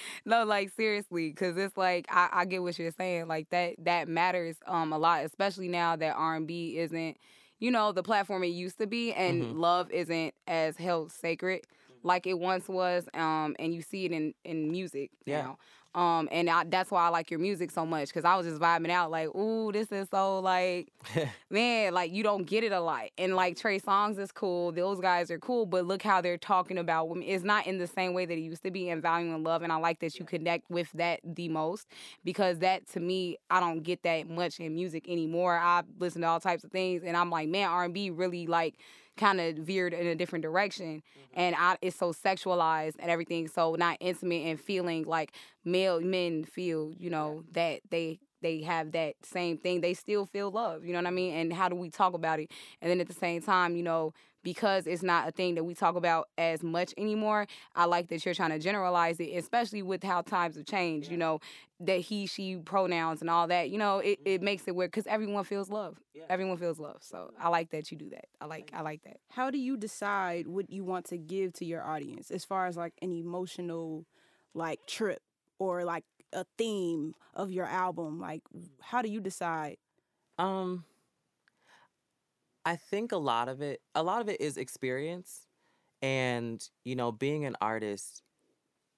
no, 0.24 0.44
like 0.44 0.70
seriously, 0.76 1.28
because 1.30 1.56
it's 1.56 1.76
like 1.76 2.06
I, 2.10 2.28
I 2.32 2.44
get 2.46 2.62
what 2.62 2.76
you're 2.78 2.90
saying. 2.90 3.28
Like 3.28 3.48
that 3.50 3.76
that 3.84 4.08
matters 4.08 4.56
um 4.66 4.92
a 4.92 4.98
lot, 4.98 5.24
especially 5.24 5.68
now 5.68 5.94
that 5.94 6.14
R 6.16 6.34
and 6.34 6.44
B 6.46 6.78
isn't, 6.78 7.16
you 7.58 7.70
know, 7.70 7.92
the 7.92 8.02
platform 8.02 8.42
it 8.44 8.48
used 8.48 8.78
to 8.78 8.86
be, 8.86 9.12
and 9.12 9.42
Mhm. 9.42 9.56
love 9.56 9.90
isn't 9.90 10.34
as 10.46 10.76
held 10.76 11.12
sacred 11.12 11.62
like 12.02 12.26
it 12.26 12.38
once 12.38 12.68
was. 12.68 13.08
Um, 13.14 13.56
and 13.58 13.74
you 13.74 13.82
see 13.82 14.04
it 14.04 14.12
in 14.12 14.34
in 14.44 14.70
music 14.70 15.10
Yeah. 15.26 15.42
now. 15.42 15.58
Um, 15.94 16.28
and 16.30 16.48
I, 16.50 16.64
that's 16.64 16.90
why 16.90 17.06
I 17.06 17.08
like 17.08 17.30
your 17.30 17.40
music 17.40 17.70
so 17.70 17.86
much 17.86 18.08
because 18.08 18.24
I 18.24 18.36
was 18.36 18.46
just 18.46 18.60
vibing 18.60 18.90
out 18.90 19.10
like, 19.10 19.34
ooh, 19.34 19.72
this 19.72 19.90
is 19.90 20.08
so 20.10 20.38
like 20.40 20.92
man, 21.50 21.94
like 21.94 22.12
you 22.12 22.22
don't 22.22 22.44
get 22.44 22.62
it 22.62 22.72
a 22.72 22.80
lot. 22.80 23.08
And 23.16 23.34
like 23.34 23.56
Trey 23.56 23.80
Songz 23.80 24.18
is 24.18 24.30
cool, 24.30 24.70
those 24.70 25.00
guys 25.00 25.30
are 25.30 25.38
cool, 25.38 25.66
but 25.66 25.86
look 25.86 26.02
how 26.02 26.20
they're 26.20 26.36
talking 26.38 26.78
about 26.78 27.08
women. 27.08 27.24
It's 27.26 27.42
not 27.42 27.66
in 27.66 27.78
the 27.78 27.86
same 27.86 28.12
way 28.12 28.26
that 28.26 28.34
it 28.34 28.40
used 28.40 28.62
to 28.64 28.70
be 28.70 28.90
in 28.90 29.00
value 29.00 29.34
and 29.34 29.42
love. 29.42 29.62
And 29.62 29.72
I 29.72 29.76
like 29.76 30.00
that 30.00 30.18
you 30.18 30.24
connect 30.24 30.70
with 30.70 30.92
that 30.92 31.20
the 31.24 31.48
most 31.48 31.88
because 32.22 32.58
that 32.58 32.86
to 32.90 33.00
me, 33.00 33.38
I 33.50 33.58
don't 33.58 33.82
get 33.82 34.02
that 34.02 34.28
much 34.28 34.60
in 34.60 34.74
music 34.74 35.08
anymore. 35.08 35.56
I 35.58 35.82
listen 35.98 36.22
to 36.22 36.28
all 36.28 36.40
types 36.40 36.64
of 36.64 36.70
things 36.70 37.02
and 37.04 37.16
I'm 37.16 37.30
like, 37.30 37.48
man, 37.48 37.68
R 37.70 37.84
and 37.84 37.94
B 37.94 38.10
really 38.10 38.46
like 38.46 38.74
kind 39.18 39.40
of 39.40 39.56
veered 39.56 39.92
in 39.92 40.06
a 40.06 40.14
different 40.14 40.42
direction 40.42 41.02
mm-hmm. 41.02 41.40
and 41.40 41.56
I, 41.58 41.76
it's 41.82 41.96
so 41.96 42.12
sexualized 42.12 42.94
and 42.98 43.10
everything 43.10 43.48
so 43.48 43.74
not 43.74 43.96
intimate 44.00 44.46
and 44.46 44.60
feeling 44.60 45.04
like 45.04 45.32
male 45.64 46.00
men 46.00 46.44
feel 46.44 46.92
you 46.98 47.10
know 47.10 47.42
that 47.52 47.80
they 47.90 48.18
they 48.40 48.62
have 48.62 48.92
that 48.92 49.14
same 49.22 49.58
thing 49.58 49.80
they 49.80 49.94
still 49.94 50.24
feel 50.26 50.50
love 50.50 50.84
you 50.84 50.92
know 50.92 50.98
what 50.98 51.06
i 51.06 51.10
mean 51.10 51.34
and 51.34 51.52
how 51.52 51.68
do 51.68 51.74
we 51.74 51.90
talk 51.90 52.14
about 52.14 52.38
it? 52.38 52.50
And 52.80 52.90
then 52.90 53.00
at 53.00 53.08
the 53.08 53.14
same 53.14 53.42
time 53.42 53.76
you 53.76 53.82
know 53.82 54.14
because 54.42 54.86
it's 54.86 55.02
not 55.02 55.28
a 55.28 55.32
thing 55.32 55.54
that 55.54 55.64
we 55.64 55.74
talk 55.74 55.96
about 55.96 56.28
as 56.38 56.62
much 56.62 56.94
anymore 56.96 57.46
i 57.74 57.84
like 57.84 58.08
that 58.08 58.24
you're 58.24 58.34
trying 58.34 58.50
to 58.50 58.58
generalize 58.58 59.18
it 59.20 59.30
especially 59.36 59.82
with 59.82 60.02
how 60.02 60.22
times 60.22 60.56
have 60.56 60.64
changed 60.64 61.10
you 61.10 61.16
know 61.16 61.40
that 61.80 62.00
he 62.00 62.26
she 62.26 62.56
pronouns 62.56 63.20
and 63.20 63.30
all 63.30 63.46
that 63.46 63.70
you 63.70 63.78
know 63.78 63.98
it, 63.98 64.18
it 64.24 64.42
makes 64.42 64.66
it 64.66 64.74
weird 64.74 64.90
because 64.90 65.06
everyone 65.06 65.44
feels 65.44 65.70
love. 65.70 65.96
Everyone 66.28 66.56
feels 66.58 66.78
love 66.78 66.98
so 67.00 67.30
i 67.40 67.48
like 67.48 67.70
that 67.70 67.90
you 67.90 67.96
do 67.96 68.10
that. 68.10 68.26
I 68.40 68.46
like 68.46 68.70
i 68.74 68.82
like 68.82 69.02
that. 69.04 69.18
How 69.30 69.50
do 69.50 69.58
you 69.58 69.76
decide 69.76 70.46
what 70.48 70.70
you 70.70 70.84
want 70.84 71.06
to 71.06 71.16
give 71.16 71.52
to 71.54 71.64
your 71.64 71.82
audience 71.82 72.30
as 72.30 72.44
far 72.44 72.66
as 72.66 72.76
like 72.76 72.94
an 73.00 73.12
emotional 73.12 74.04
like 74.54 74.80
trip 74.86 75.22
or 75.58 75.84
like 75.84 76.04
a 76.32 76.44
theme 76.56 77.14
of 77.34 77.52
your 77.52 77.66
album? 77.66 78.20
Like 78.20 78.42
how 78.80 79.02
do 79.02 79.08
you 79.08 79.20
decide? 79.20 79.76
Um, 80.38 80.84
I 82.68 82.76
think 82.76 83.12
a 83.12 83.16
lot 83.16 83.48
of 83.48 83.62
it, 83.62 83.80
a 83.94 84.02
lot 84.02 84.20
of 84.20 84.28
it 84.28 84.42
is 84.42 84.58
experience, 84.58 85.46
and 86.02 86.62
you 86.84 86.96
know, 86.96 87.10
being 87.10 87.46
an 87.46 87.56
artist, 87.62 88.22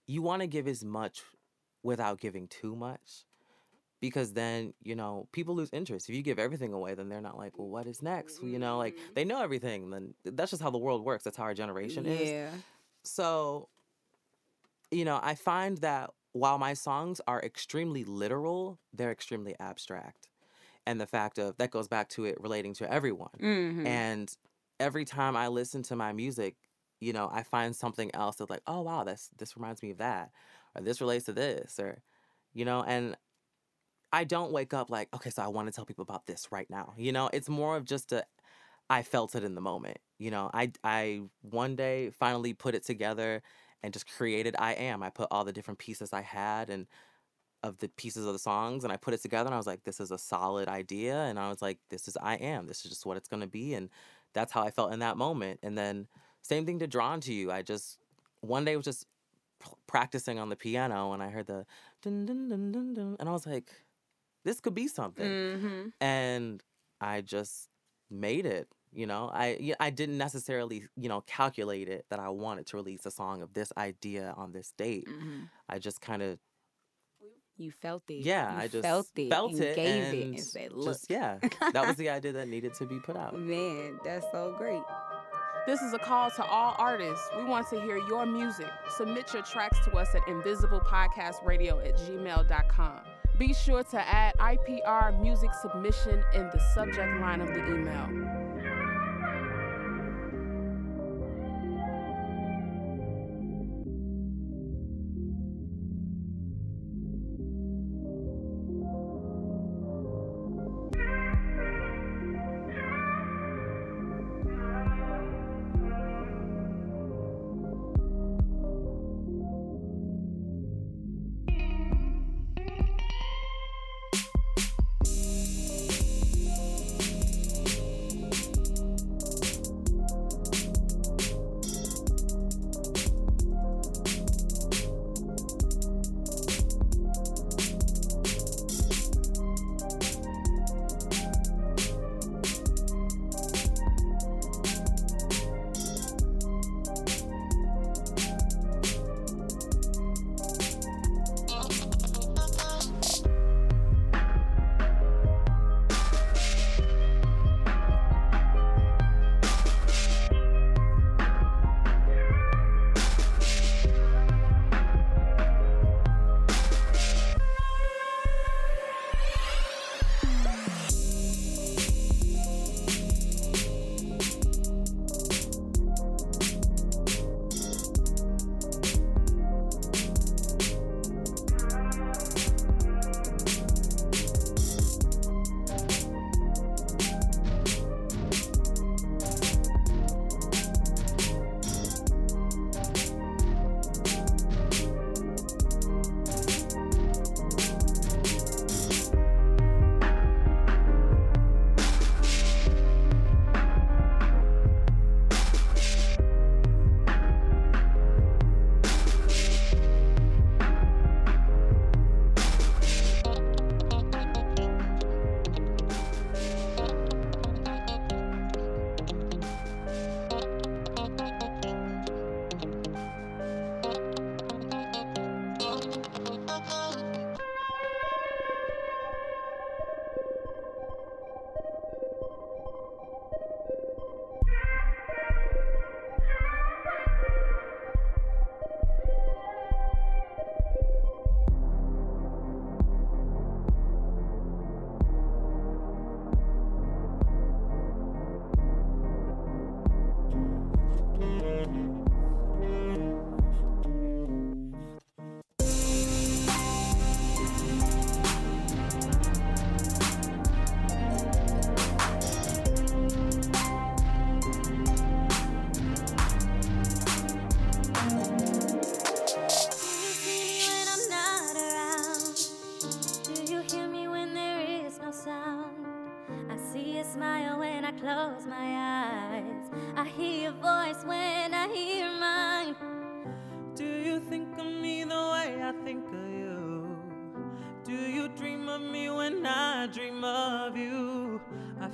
you 0.08 0.22
want 0.22 0.42
to 0.42 0.48
give 0.48 0.66
as 0.66 0.84
much 0.84 1.22
without 1.84 2.18
giving 2.18 2.48
too 2.48 2.74
much, 2.74 3.26
because 4.00 4.32
then 4.32 4.74
you 4.82 4.96
know 4.96 5.28
people 5.30 5.54
lose 5.54 5.70
interest. 5.72 6.08
If 6.08 6.16
you 6.16 6.22
give 6.22 6.40
everything 6.40 6.72
away, 6.72 6.94
then 6.94 7.08
they're 7.08 7.20
not 7.20 7.38
like, 7.38 7.60
well, 7.60 7.68
what 7.68 7.86
is 7.86 8.02
next? 8.02 8.42
You 8.42 8.58
know, 8.58 8.76
like 8.76 8.96
mm-hmm. 8.96 9.14
they 9.14 9.24
know 9.24 9.40
everything. 9.40 9.90
Then 9.90 10.14
that's 10.24 10.50
just 10.50 10.62
how 10.64 10.70
the 10.70 10.78
world 10.78 11.04
works. 11.04 11.22
That's 11.22 11.36
how 11.36 11.44
our 11.44 11.54
generation 11.54 12.06
is. 12.06 12.28
yeah 12.28 12.50
So, 13.04 13.68
you 14.90 15.04
know, 15.04 15.20
I 15.22 15.36
find 15.36 15.78
that 15.78 16.10
while 16.32 16.58
my 16.58 16.74
songs 16.74 17.20
are 17.28 17.40
extremely 17.40 18.02
literal, 18.02 18.80
they're 18.92 19.12
extremely 19.12 19.54
abstract. 19.60 20.29
And 20.86 21.00
the 21.00 21.06
fact 21.06 21.38
of 21.38 21.56
that 21.58 21.70
goes 21.70 21.88
back 21.88 22.08
to 22.10 22.24
it 22.24 22.40
relating 22.40 22.74
to 22.74 22.90
everyone. 22.92 23.40
Mhm. 23.40 23.84
And 23.84 24.34
every 24.80 25.04
time 25.04 25.36
I 25.36 25.48
listen 25.48 25.82
to 25.84 25.96
my 25.96 26.12
music, 26.12 26.56
you 27.00 27.12
know, 27.12 27.28
I 27.32 27.42
find 27.42 27.74
something 27.76 28.14
else 28.14 28.36
that's 28.36 28.50
like, 28.50 28.62
oh 28.66 28.82
wow, 28.82 29.04
this 29.04 29.30
this 29.38 29.56
reminds 29.56 29.82
me 29.82 29.90
of 29.92 29.98
that, 29.98 30.32
or 30.74 30.82
this 30.82 31.00
relates 31.00 31.26
to 31.26 31.32
this, 31.32 31.78
or 31.78 32.02
you 32.52 32.64
know, 32.64 32.82
and 32.84 33.16
I 34.12 34.24
don't 34.24 34.52
wake 34.52 34.74
up 34.74 34.90
like, 34.90 35.12
okay, 35.14 35.30
so 35.30 35.42
I 35.42 35.48
want 35.48 35.68
to 35.68 35.72
tell 35.72 35.86
people 35.86 36.02
about 36.02 36.26
this 36.26 36.50
right 36.50 36.68
now. 36.68 36.94
You 36.96 37.12
know, 37.12 37.30
it's 37.32 37.48
more 37.48 37.76
of 37.76 37.84
just 37.84 38.12
a 38.12 38.26
I 38.90 39.02
felt 39.04 39.34
it 39.36 39.44
in 39.44 39.54
the 39.54 39.60
moment. 39.60 39.98
You 40.18 40.30
know, 40.32 40.50
I 40.54 40.72
I 40.84 41.22
one 41.42 41.76
day 41.76 42.10
finally 42.10 42.54
put 42.54 42.74
it 42.74 42.84
together 42.84 43.42
and 43.82 43.92
just 43.92 44.08
created 44.08 44.56
I 44.58 44.74
am. 44.74 45.02
I 45.02 45.10
put 45.10 45.28
all 45.30 45.44
the 45.44 45.52
different 45.52 45.78
pieces 45.80 46.12
I 46.12 46.22
had 46.22 46.70
and 46.70 46.88
of 47.62 47.78
the 47.78 47.88
pieces 47.88 48.26
of 48.26 48.32
the 48.32 48.38
songs 48.38 48.84
and 48.84 48.92
I 48.92 48.96
put 48.96 49.14
it 49.14 49.22
together 49.22 49.46
and 49.46 49.54
I 49.54 49.58
was 49.58 49.66
like, 49.66 49.84
this 49.84 50.00
is 50.00 50.10
a 50.10 50.18
solid 50.18 50.68
idea. 50.68 51.16
And 51.24 51.38
I 51.38 51.48
was 51.48 51.60
like, 51.60 51.78
this 51.90 52.08
is 52.08 52.16
I 52.20 52.36
am. 52.36 52.66
This 52.66 52.84
is 52.84 52.90
just 52.90 53.06
what 53.06 53.16
it's 53.16 53.28
gonna 53.28 53.46
be. 53.46 53.74
And 53.74 53.90
that's 54.32 54.52
how 54.52 54.62
I 54.62 54.70
felt 54.70 54.92
in 54.92 55.00
that 55.00 55.16
moment. 55.16 55.60
And 55.62 55.76
then 55.76 56.06
same 56.42 56.64
thing 56.64 56.78
to 56.78 56.86
drawn 56.86 57.20
to 57.22 57.32
you. 57.32 57.52
I 57.52 57.62
just 57.62 57.98
one 58.40 58.64
day 58.64 58.76
was 58.76 58.84
just 58.84 59.06
p- 59.62 59.72
practicing 59.86 60.38
on 60.38 60.48
the 60.48 60.56
piano 60.56 61.12
and 61.12 61.22
I 61.22 61.28
heard 61.28 61.46
the 61.46 61.66
dun 62.02 62.24
dun 62.24 62.48
dun 62.48 62.72
dun 62.72 62.94
dun 62.94 63.16
and 63.20 63.28
I 63.28 63.32
was 63.32 63.46
like, 63.46 63.70
this 64.44 64.60
could 64.60 64.74
be 64.74 64.88
something 64.88 65.26
mm-hmm. 65.26 65.88
and 66.00 66.62
I 67.00 67.20
just 67.20 67.68
made 68.10 68.46
it. 68.46 68.68
You 68.92 69.06
know, 69.06 69.30
I 69.32 69.74
I 69.78 69.90
didn't 69.90 70.18
necessarily 70.18 70.84
you 70.96 71.08
know 71.08 71.20
calculate 71.20 71.88
it 71.88 72.06
that 72.10 72.18
I 72.18 72.30
wanted 72.30 72.66
to 72.68 72.76
release 72.76 73.06
a 73.06 73.10
song 73.10 73.40
of 73.40 73.52
this 73.52 73.72
idea 73.76 74.34
on 74.36 74.50
this 74.50 74.72
date. 74.76 75.06
Mm-hmm. 75.06 75.42
I 75.68 75.78
just 75.78 76.00
kind 76.00 76.22
of 76.22 76.38
You 77.60 77.70
felt 77.70 78.02
it. 78.08 78.24
yeah, 78.24 78.54
You 78.54 78.58
I 78.62 78.68
just 78.68 78.82
felt 78.82 79.06
it. 79.16 79.28
felt 79.30 79.52
and 79.52 79.60
it 79.60 79.76
gave 79.76 80.04
and 80.04 80.14
it 80.14 80.26
and 80.28 80.40
said, 80.40 80.72
"Look." 80.72 80.86
just 80.94 81.10
yeah, 81.10 81.38
that 81.72 81.86
was 81.86 81.96
the 81.96 82.08
idea 82.08 82.32
that 82.32 82.48
needed 82.48 82.72
to 82.74 82.86
be 82.86 82.98
put 82.98 83.16
out. 83.22 83.38
Man, 83.38 83.98
that's 84.04 84.26
so 84.32 84.54
great. 84.56 84.82
This 85.66 85.82
is 85.82 85.92
a 85.92 85.98
call 85.98 86.30
to 86.30 86.44
all 86.44 86.74
artists. 86.78 87.28
We 87.36 87.44
want 87.44 87.68
to 87.68 87.80
hear 87.82 87.98
your 88.08 88.24
music. 88.24 88.66
Submit 88.96 89.32
your 89.34 89.42
tracks 89.42 89.78
to 89.84 89.92
us 89.98 90.08
at 90.14 90.22
invisiblepodcastradio 90.22 91.86
at 91.86 91.96
gmail.com. 91.98 93.00
Be 93.38 93.52
sure 93.54 93.82
to 93.84 94.00
add 94.00 94.34
IPR 94.38 95.18
music 95.20 95.50
submission 95.60 96.24
in 96.34 96.44
the 96.52 96.60
subject 96.74 97.20
line 97.20 97.40
of 97.42 97.48
the 97.48 97.64
email. 97.66 98.49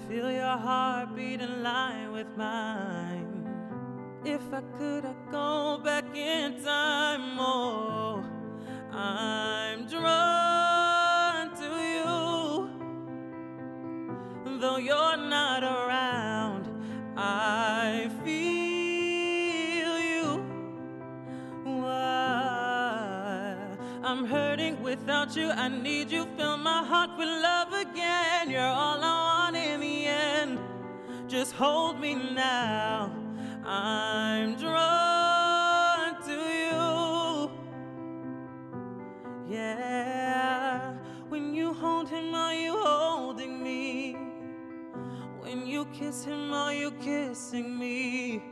Feel 0.09 0.31
your 0.31 0.57
heartbeat 0.57 1.41
in 1.41 1.63
line 1.63 2.13
with 2.13 2.29
mine. 2.37 3.45
If 4.25 4.53
I 4.53 4.61
could, 4.79 5.05
I'd 5.05 5.31
go 5.31 5.79
back 5.83 6.05
in 6.17 6.63
time. 6.63 7.39
Oh, 7.39 8.25
I'm 8.93 9.87
drawn 9.87 11.55
to 11.57 11.69
you. 11.95 12.71
Though 14.61 14.79
you're 14.79 15.17
not 15.17 15.63
around, 15.63 16.69
I 17.17 18.11
feel 18.25 19.99
you. 20.13 20.41
Why? 21.65 23.57
I'm 24.03 24.25
hurting 24.25 24.83
without 24.83 25.37
you. 25.37 25.51
I 25.51 25.69
need 25.69 26.11
you. 26.11 26.27
Fill 26.37 26.57
my 26.57 26.83
heart 26.85 27.11
with 27.19 27.29
love 27.29 27.56
hold 31.57 31.99
me 31.99 32.14
now. 32.14 33.11
I'm 33.64 34.57
drawn 34.57 36.23
to 36.23 36.37
you. 36.62 37.51
Yeah. 39.49 40.92
When 41.29 41.55
you 41.55 41.73
hold 41.73 42.11
him, 42.11 42.35
are 42.35 42.55
you 42.55 42.77
holding 42.79 43.62
me? 43.62 44.16
When 45.40 45.66
you 45.66 45.87
kiss 45.87 46.25
him, 46.25 46.53
are 46.53 46.75
you 46.75 46.90
kissing 46.92 47.79
me? 47.79 48.42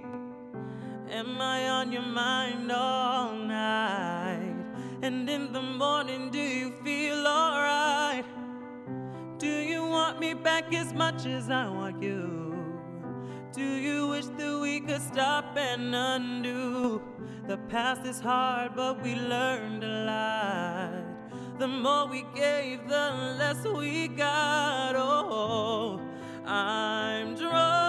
Am 1.11 1.41
I 1.41 1.69
on 1.69 1.93
your 1.93 2.03
mind 2.03 2.73
all 2.73 3.35
night? 3.35 4.65
And 5.03 5.29
in 5.29 5.53
the 5.53 5.61
morning, 5.61 6.31
do 6.31 6.39
you 6.39 6.71
feel 6.83 7.27
alright? 7.27 8.25
Do 9.39 9.47
you 9.47 9.83
want 9.83 10.21
me 10.21 10.33
back 10.33 10.73
as 10.73 10.95
much 10.95 11.27
as 11.27 11.51
I 11.51 11.69
want 11.69 12.03
you? 12.03 12.54
Do 13.55 13.63
you 13.63 14.09
wish 14.09 14.27
that 14.37 14.59
we 14.61 14.81
could 14.81 15.01
stop 15.01 15.57
and 15.57 15.95
undo? 15.95 17.01
The 17.47 17.57
past 17.69 18.05
is 18.05 18.19
hard, 18.19 18.75
but 18.75 19.01
we 19.01 19.15
learned 19.15 19.85
a 19.85 20.05
lot. 20.07 21.61
The 21.61 21.69
more 21.69 22.09
we 22.09 22.27
gave, 22.35 22.89
the 22.89 23.37
less 23.39 23.65
we 23.65 24.09
got. 24.09 24.97
Oh, 24.97 26.01
I'm 26.45 27.37
drawn 27.37 27.84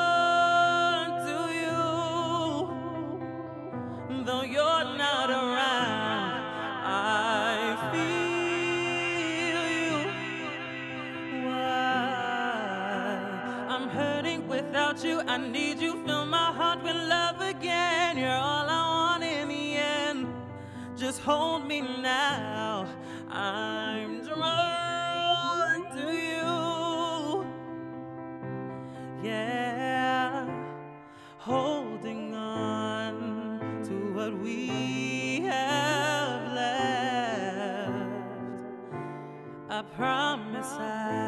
I 15.35 15.37
need 15.37 15.79
you. 15.81 16.01
Fill 16.05 16.25
my 16.25 16.53
heart 16.53 16.81
with 16.81 16.95
love 16.95 17.41
again. 17.41 18.17
You're 18.17 18.29
all 18.29 18.69
I 18.69 18.83
want 18.87 19.21
in 19.25 19.49
the 19.49 19.75
end. 19.75 20.33
Just 20.95 21.19
hold 21.19 21.67
me 21.67 21.81
now. 21.81 22.87
I'm 23.29 24.23
drawn 24.23 25.91
to 25.97 26.09
you. 26.31 27.45
Yeah, 29.21 30.47
holding 31.37 32.33
on 32.33 33.83
to 33.83 34.13
what 34.13 34.39
we 34.39 35.41
have 35.41 36.53
left. 36.53 37.91
I 39.69 39.81
promise 39.97 40.71
I. 40.79 41.24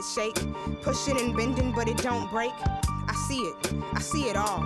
it 0.00 0.04
shake. 0.04 0.82
Pushing 0.82 1.18
and 1.20 1.36
bending, 1.36 1.72
but 1.72 1.88
it 1.88 1.98
don't 1.98 2.30
break. 2.30 2.52
I 2.56 3.14
see 3.28 3.40
it. 3.40 3.74
I 3.94 4.00
see 4.00 4.28
it 4.28 4.36
all. 4.36 4.62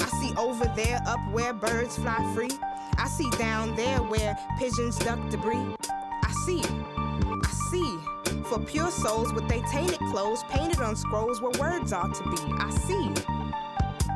I 0.00 0.08
see 0.20 0.34
over 0.36 0.64
there, 0.74 1.00
up 1.06 1.20
where 1.30 1.52
birds 1.52 1.96
fly 1.96 2.18
free. 2.34 2.50
I 2.98 3.06
see 3.08 3.30
down 3.38 3.76
there 3.76 3.98
where 3.98 4.36
pigeons 4.58 4.98
duck 4.98 5.18
debris. 5.30 5.74
I 5.88 6.32
see. 6.44 6.62
I 6.64 7.50
see. 7.70 7.98
For 8.44 8.58
pure 8.58 8.90
souls 8.90 9.32
with 9.32 9.48
they 9.48 9.62
tainted 9.70 9.98
clothes 10.10 10.42
painted 10.50 10.80
on 10.80 10.96
scrolls 10.96 11.40
where 11.40 11.52
words 11.60 11.92
ought 11.92 12.14
to 12.14 12.22
be. 12.24 12.42
I 12.58 12.70
see. 12.70 13.12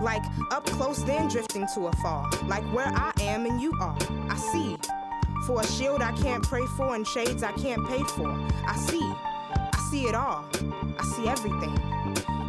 Like 0.03 0.23
up 0.51 0.65
close, 0.67 1.03
then 1.05 1.29
drifting 1.29 1.67
to 1.75 1.87
a 1.87 1.91
afar. 1.91 2.31
Like 2.47 2.65
where 2.73 2.89
I 2.89 3.13
am 3.21 3.47
and 3.47 3.61
you 3.61 3.73
are. 3.81 3.97
I 4.29 4.37
see. 4.37 4.77
For 5.47 5.61
a 5.61 5.67
shield 5.67 6.03
I 6.03 6.13
can't 6.13 6.43
pray 6.43 6.67
for 6.77 6.95
and 6.95 7.07
shades 7.07 7.43
I 7.43 7.53
can't 7.53 7.87
pay 7.89 8.03
for. 8.03 8.29
I 8.67 8.77
see. 8.77 9.28
I 9.89 9.91
see 9.91 10.07
it 10.07 10.15
all. 10.15 10.45
I 10.99 11.05
see 11.17 11.29
everything. 11.29 11.73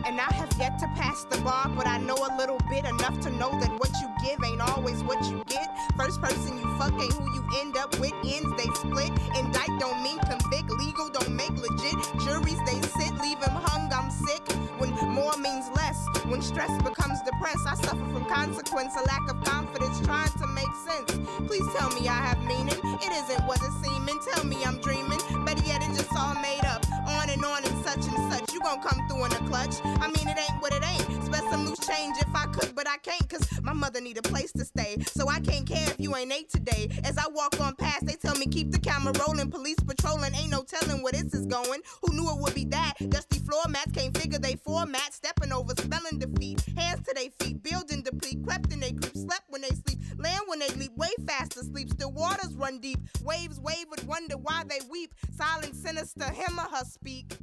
And 0.03 0.19
I 0.19 0.27
have 0.33 0.51
yet 0.59 0.77
to 0.79 0.87
pass 0.87 1.23
the 1.23 1.37
bar, 1.37 1.69
but 1.69 1.87
I 1.87 1.97
know 1.97 2.15
a 2.15 2.35
little 2.35 2.59
bit 2.69 2.83
enough 2.83 3.17
to 3.21 3.29
know 3.29 3.57
that 3.61 3.71
what 3.79 3.91
you 4.01 4.11
give 4.21 4.43
ain't 4.43 4.59
always 4.59 5.05
what 5.05 5.23
you 5.23 5.41
get. 5.47 5.71
First 5.95 6.21
person 6.21 6.57
you 6.57 6.67
fuck 6.77 6.91
ain't 6.91 7.13
who 7.13 7.23
you 7.33 7.47
end 7.61 7.77
up 7.77 7.97
with. 7.97 8.11
Ends 8.27 8.51
they 8.57 8.67
split. 8.75 9.11
Indict 9.39 9.71
don't 9.79 10.03
mean 10.03 10.19
convict. 10.19 10.69
Legal 10.83 11.07
don't 11.07 11.33
make 11.33 11.55
legit. 11.55 11.95
Juries 12.27 12.59
they 12.67 12.81
sit, 12.99 13.15
leave 13.23 13.39
him 13.39 13.55
hung. 13.55 13.87
I'm 13.93 14.11
sick. 14.11 14.43
When 14.77 14.91
more 15.07 15.37
means 15.37 15.69
less. 15.77 15.95
When 16.27 16.41
stress 16.41 16.75
becomes 16.83 17.21
depressed, 17.23 17.63
I 17.65 17.75
suffer 17.75 18.03
from 18.11 18.25
consequence, 18.25 18.95
a 18.99 19.03
lack 19.07 19.31
of 19.31 19.41
confidence, 19.45 20.01
trying 20.01 20.33
to 20.43 20.47
make 20.47 20.73
sense. 20.83 21.15
Please 21.47 21.65
tell 21.77 21.89
me 21.91 22.09
I 22.09 22.19
have 22.19 22.43
meaning. 22.43 22.75
It 22.99 23.11
isn't 23.15 23.47
what 23.47 23.63
it's 23.63 23.79
seeming. 23.79 24.19
Tell 24.33 24.43
me 24.43 24.57
I'm 24.65 24.81
dreaming. 24.81 25.19
Better 25.45 25.63
yet, 25.63 25.81
it's 25.87 25.99
just 25.99 26.11
all 26.17 26.35
made 26.35 26.65
up. 26.65 26.83
And 27.29 27.45
on 27.45 27.63
and 27.63 27.85
such 27.85 28.07
and 28.07 28.33
such. 28.33 28.53
You 28.53 28.59
gon' 28.59 28.81
come 28.81 29.07
through 29.07 29.25
in 29.25 29.31
a 29.33 29.47
clutch. 29.47 29.75
I 29.83 30.07
mean, 30.07 30.27
it 30.27 30.37
ain't 30.37 30.61
what 30.61 30.73
it 30.73 30.83
ain't. 30.83 31.01
Spend 31.25 31.47
some 31.51 31.65
loose 31.67 31.79
change 31.87 32.17
if 32.17 32.27
I 32.33 32.45
could, 32.47 32.73
but 32.75 32.87
I 32.87 32.97
can't, 32.97 33.29
cause 33.29 33.47
my 33.61 33.73
mother 33.73 34.01
need 34.01 34.17
a 34.17 34.23
place 34.23 34.51
to 34.53 34.65
stay. 34.65 34.97
So 35.11 35.29
I 35.29 35.39
can't 35.39 35.67
care 35.67 35.87
if 35.87 35.99
you 35.99 36.15
ain't 36.15 36.33
ate 36.33 36.49
today. 36.49 36.89
As 37.03 37.19
I 37.19 37.27
walk 37.29 37.59
on 37.61 37.75
past, 37.75 38.07
they 38.07 38.15
tell 38.15 38.35
me 38.35 38.47
keep 38.47 38.71
the 38.71 38.79
camera 38.79 39.13
rolling. 39.19 39.51
Police 39.51 39.79
patrolling, 39.79 40.33
ain't 40.33 40.49
no 40.49 40.63
telling 40.63 41.03
where 41.03 41.11
this 41.11 41.33
is 41.35 41.45
going. 41.45 41.81
Who 42.01 42.15
knew 42.15 42.29
it 42.31 42.39
would 42.41 42.55
be 42.55 42.65
that? 42.65 42.95
Dusty 43.09 43.39
floor 43.39 43.63
mats 43.69 43.91
can't 43.91 44.17
figure 44.17 44.39
they 44.39 44.55
format. 44.55 45.13
Stepping 45.13 45.51
over, 45.51 45.75
way 50.99 51.09
faster 51.25 51.61
sleep. 51.61 51.89
Still 51.89 52.11
waters 52.11 52.55
run 52.55 52.79
deep. 52.79 52.99
Waves 53.23 53.59
wave 53.59 53.85
would 53.89 54.05
wonder 54.05 54.37
why 54.37 54.63
they 54.67 54.79
weep. 54.89 55.13
Silent, 55.35 55.75
sinister, 55.75 56.25
him 56.25 56.59
or 56.59 56.75
her 56.75 56.83
speak. 56.83 57.37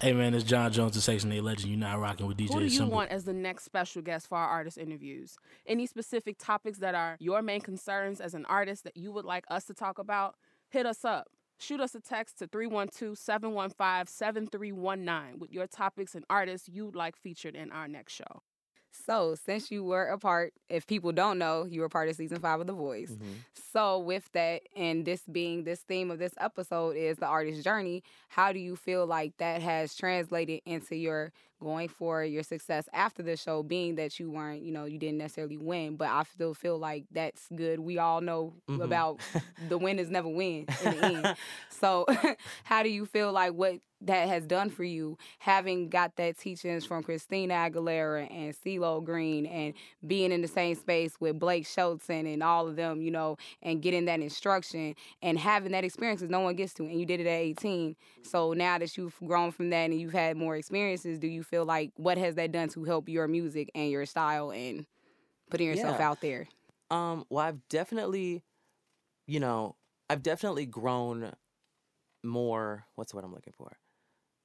Hey 0.00 0.12
man, 0.12 0.34
it's 0.34 0.44
John 0.44 0.72
Jones, 0.72 0.94
the 0.94 1.00
Section 1.00 1.32
8 1.32 1.42
legend. 1.42 1.70
You're 1.70 1.78
not 1.78 1.98
rocking 1.98 2.26
with 2.26 2.36
DJ 2.36 2.52
Who 2.52 2.58
do 2.58 2.64
you 2.64 2.70
Simple. 2.70 2.94
want 2.94 3.10
as 3.10 3.24
the 3.24 3.32
next 3.32 3.64
special 3.64 4.02
guest 4.02 4.28
for 4.28 4.36
our 4.36 4.48
artist 4.48 4.78
interviews? 4.78 5.36
Any 5.66 5.86
specific 5.86 6.36
topics 6.38 6.78
that 6.78 6.94
are 6.94 7.16
your 7.18 7.40
main 7.40 7.60
concerns 7.60 8.20
as 8.20 8.34
an 8.34 8.44
artist 8.46 8.84
that 8.84 8.96
you 8.96 9.10
would 9.12 9.24
like 9.24 9.44
us 9.48 9.64
to 9.66 9.74
talk 9.74 9.98
about? 9.98 10.34
Hit 10.68 10.86
us 10.86 11.04
up. 11.04 11.28
Shoot 11.58 11.80
us 11.80 11.94
a 11.94 12.00
text 12.00 12.38
to 12.38 12.46
312 12.46 13.16
715 13.16 14.06
7319 14.06 15.38
with 15.38 15.50
your 15.50 15.66
topics 15.66 16.14
and 16.14 16.24
artists 16.28 16.68
you'd 16.68 16.94
like 16.94 17.16
featured 17.16 17.54
in 17.54 17.72
our 17.72 17.88
next 17.88 18.12
show. 18.12 18.42
So, 19.04 19.34
since 19.34 19.70
you 19.70 19.84
were 19.84 20.06
a 20.06 20.18
part, 20.18 20.52
if 20.68 20.86
people 20.86 21.12
don't 21.12 21.38
know, 21.38 21.64
you 21.64 21.80
were 21.80 21.88
part 21.88 22.08
of 22.08 22.16
season 22.16 22.38
five 22.38 22.60
of 22.60 22.66
The 22.66 22.72
Voice. 22.72 23.10
Mm-hmm. 23.10 23.32
So, 23.72 23.98
with 23.98 24.30
that, 24.32 24.62
and 24.74 25.04
this 25.04 25.22
being 25.30 25.64
this 25.64 25.80
theme 25.80 26.10
of 26.10 26.18
this 26.18 26.32
episode 26.38 26.96
is 26.96 27.18
the 27.18 27.26
artist's 27.26 27.62
journey, 27.62 28.02
how 28.28 28.52
do 28.52 28.58
you 28.58 28.76
feel 28.76 29.06
like 29.06 29.36
that 29.38 29.60
has 29.62 29.94
translated 29.94 30.60
into 30.64 30.96
your 30.96 31.32
going 31.60 31.88
for 31.88 32.24
your 32.24 32.42
success 32.42 32.88
after 32.92 33.22
the 33.22 33.36
show? 33.36 33.62
Being 33.62 33.96
that 33.96 34.18
you 34.18 34.30
weren't, 34.30 34.62
you 34.62 34.72
know, 34.72 34.84
you 34.84 34.98
didn't 34.98 35.18
necessarily 35.18 35.56
win, 35.56 35.96
but 35.96 36.08
I 36.08 36.22
still 36.24 36.54
feel 36.54 36.78
like 36.78 37.04
that's 37.10 37.48
good. 37.54 37.80
We 37.80 37.98
all 37.98 38.20
know 38.20 38.54
Mhm. 38.68 38.82
about 38.82 39.20
the 39.58 39.78
winners 39.78 40.10
never 40.10 40.28
win 40.28 40.66
in 40.78 40.90
the 40.90 40.98
end. 40.98 41.30
So, 41.68 42.06
how 42.64 42.82
do 42.82 42.88
you 42.90 43.06
feel 43.06 43.32
like 43.32 43.52
what 43.52 43.80
that 44.02 44.28
has 44.28 44.46
done 44.46 44.68
for 44.68 44.84
you, 44.84 45.16
having 45.38 45.88
got 45.88 46.16
that 46.16 46.36
teachings 46.36 46.84
from 46.84 47.02
Christina 47.02 47.54
Aguilera 47.54 48.30
and 48.30 48.54
CeeLo 48.54 49.02
Green, 49.02 49.46
and 49.46 49.72
being 50.06 50.32
in 50.32 50.42
the 50.42 50.48
same 50.48 50.74
space 50.74 51.18
with 51.18 51.38
Blake 51.38 51.66
Shelton 51.66 52.26
and 52.26 52.42
all 52.42 52.68
of 52.68 52.76
them, 52.76 53.00
you 53.00 53.10
know, 53.10 53.38
and 53.62 53.80
getting 53.80 54.04
that 54.04 54.20
instruction 54.20 54.94
and 55.22 55.38
having 55.38 55.72
that 55.72 55.82
experience 55.82 56.20
'cause 56.20 56.28
no 56.28 56.40
one 56.40 56.54
gets 56.56 56.74
to, 56.74 56.84
and 56.84 57.00
you 57.00 57.06
did 57.06 57.20
it 57.20 57.26
at 57.26 57.40
18. 57.40 57.96
So 58.22 58.52
now 58.52 58.76
that 58.78 58.96
you've 58.98 59.18
grown 59.26 59.50
from 59.50 59.70
that 59.70 59.90
and 59.90 59.98
you've 59.98 60.12
had 60.12 60.36
more 60.36 60.56
experiences, 60.56 61.18
do 61.18 61.26
you 61.26 61.42
feel 61.46 61.64
like 61.64 61.92
what 61.96 62.18
has 62.18 62.34
that 62.36 62.52
done 62.52 62.68
to 62.70 62.84
help 62.84 63.08
your 63.08 63.26
music 63.28 63.70
and 63.74 63.90
your 63.90 64.06
style 64.06 64.50
and 64.52 64.86
putting 65.50 65.66
yourself 65.66 65.96
Yeah. 65.98 66.08
out 66.08 66.20
there? 66.20 66.48
Um, 66.90 67.24
well, 67.30 67.44
I've 67.44 67.66
definitely, 67.68 68.42
you 69.26 69.40
know, 69.40 69.76
I've 70.10 70.22
definitely 70.22 70.66
grown 70.66 71.32
more. 72.22 72.86
What's 72.94 73.14
what 73.14 73.24
I'm 73.24 73.32
looking 73.32 73.54
for? 73.56 73.76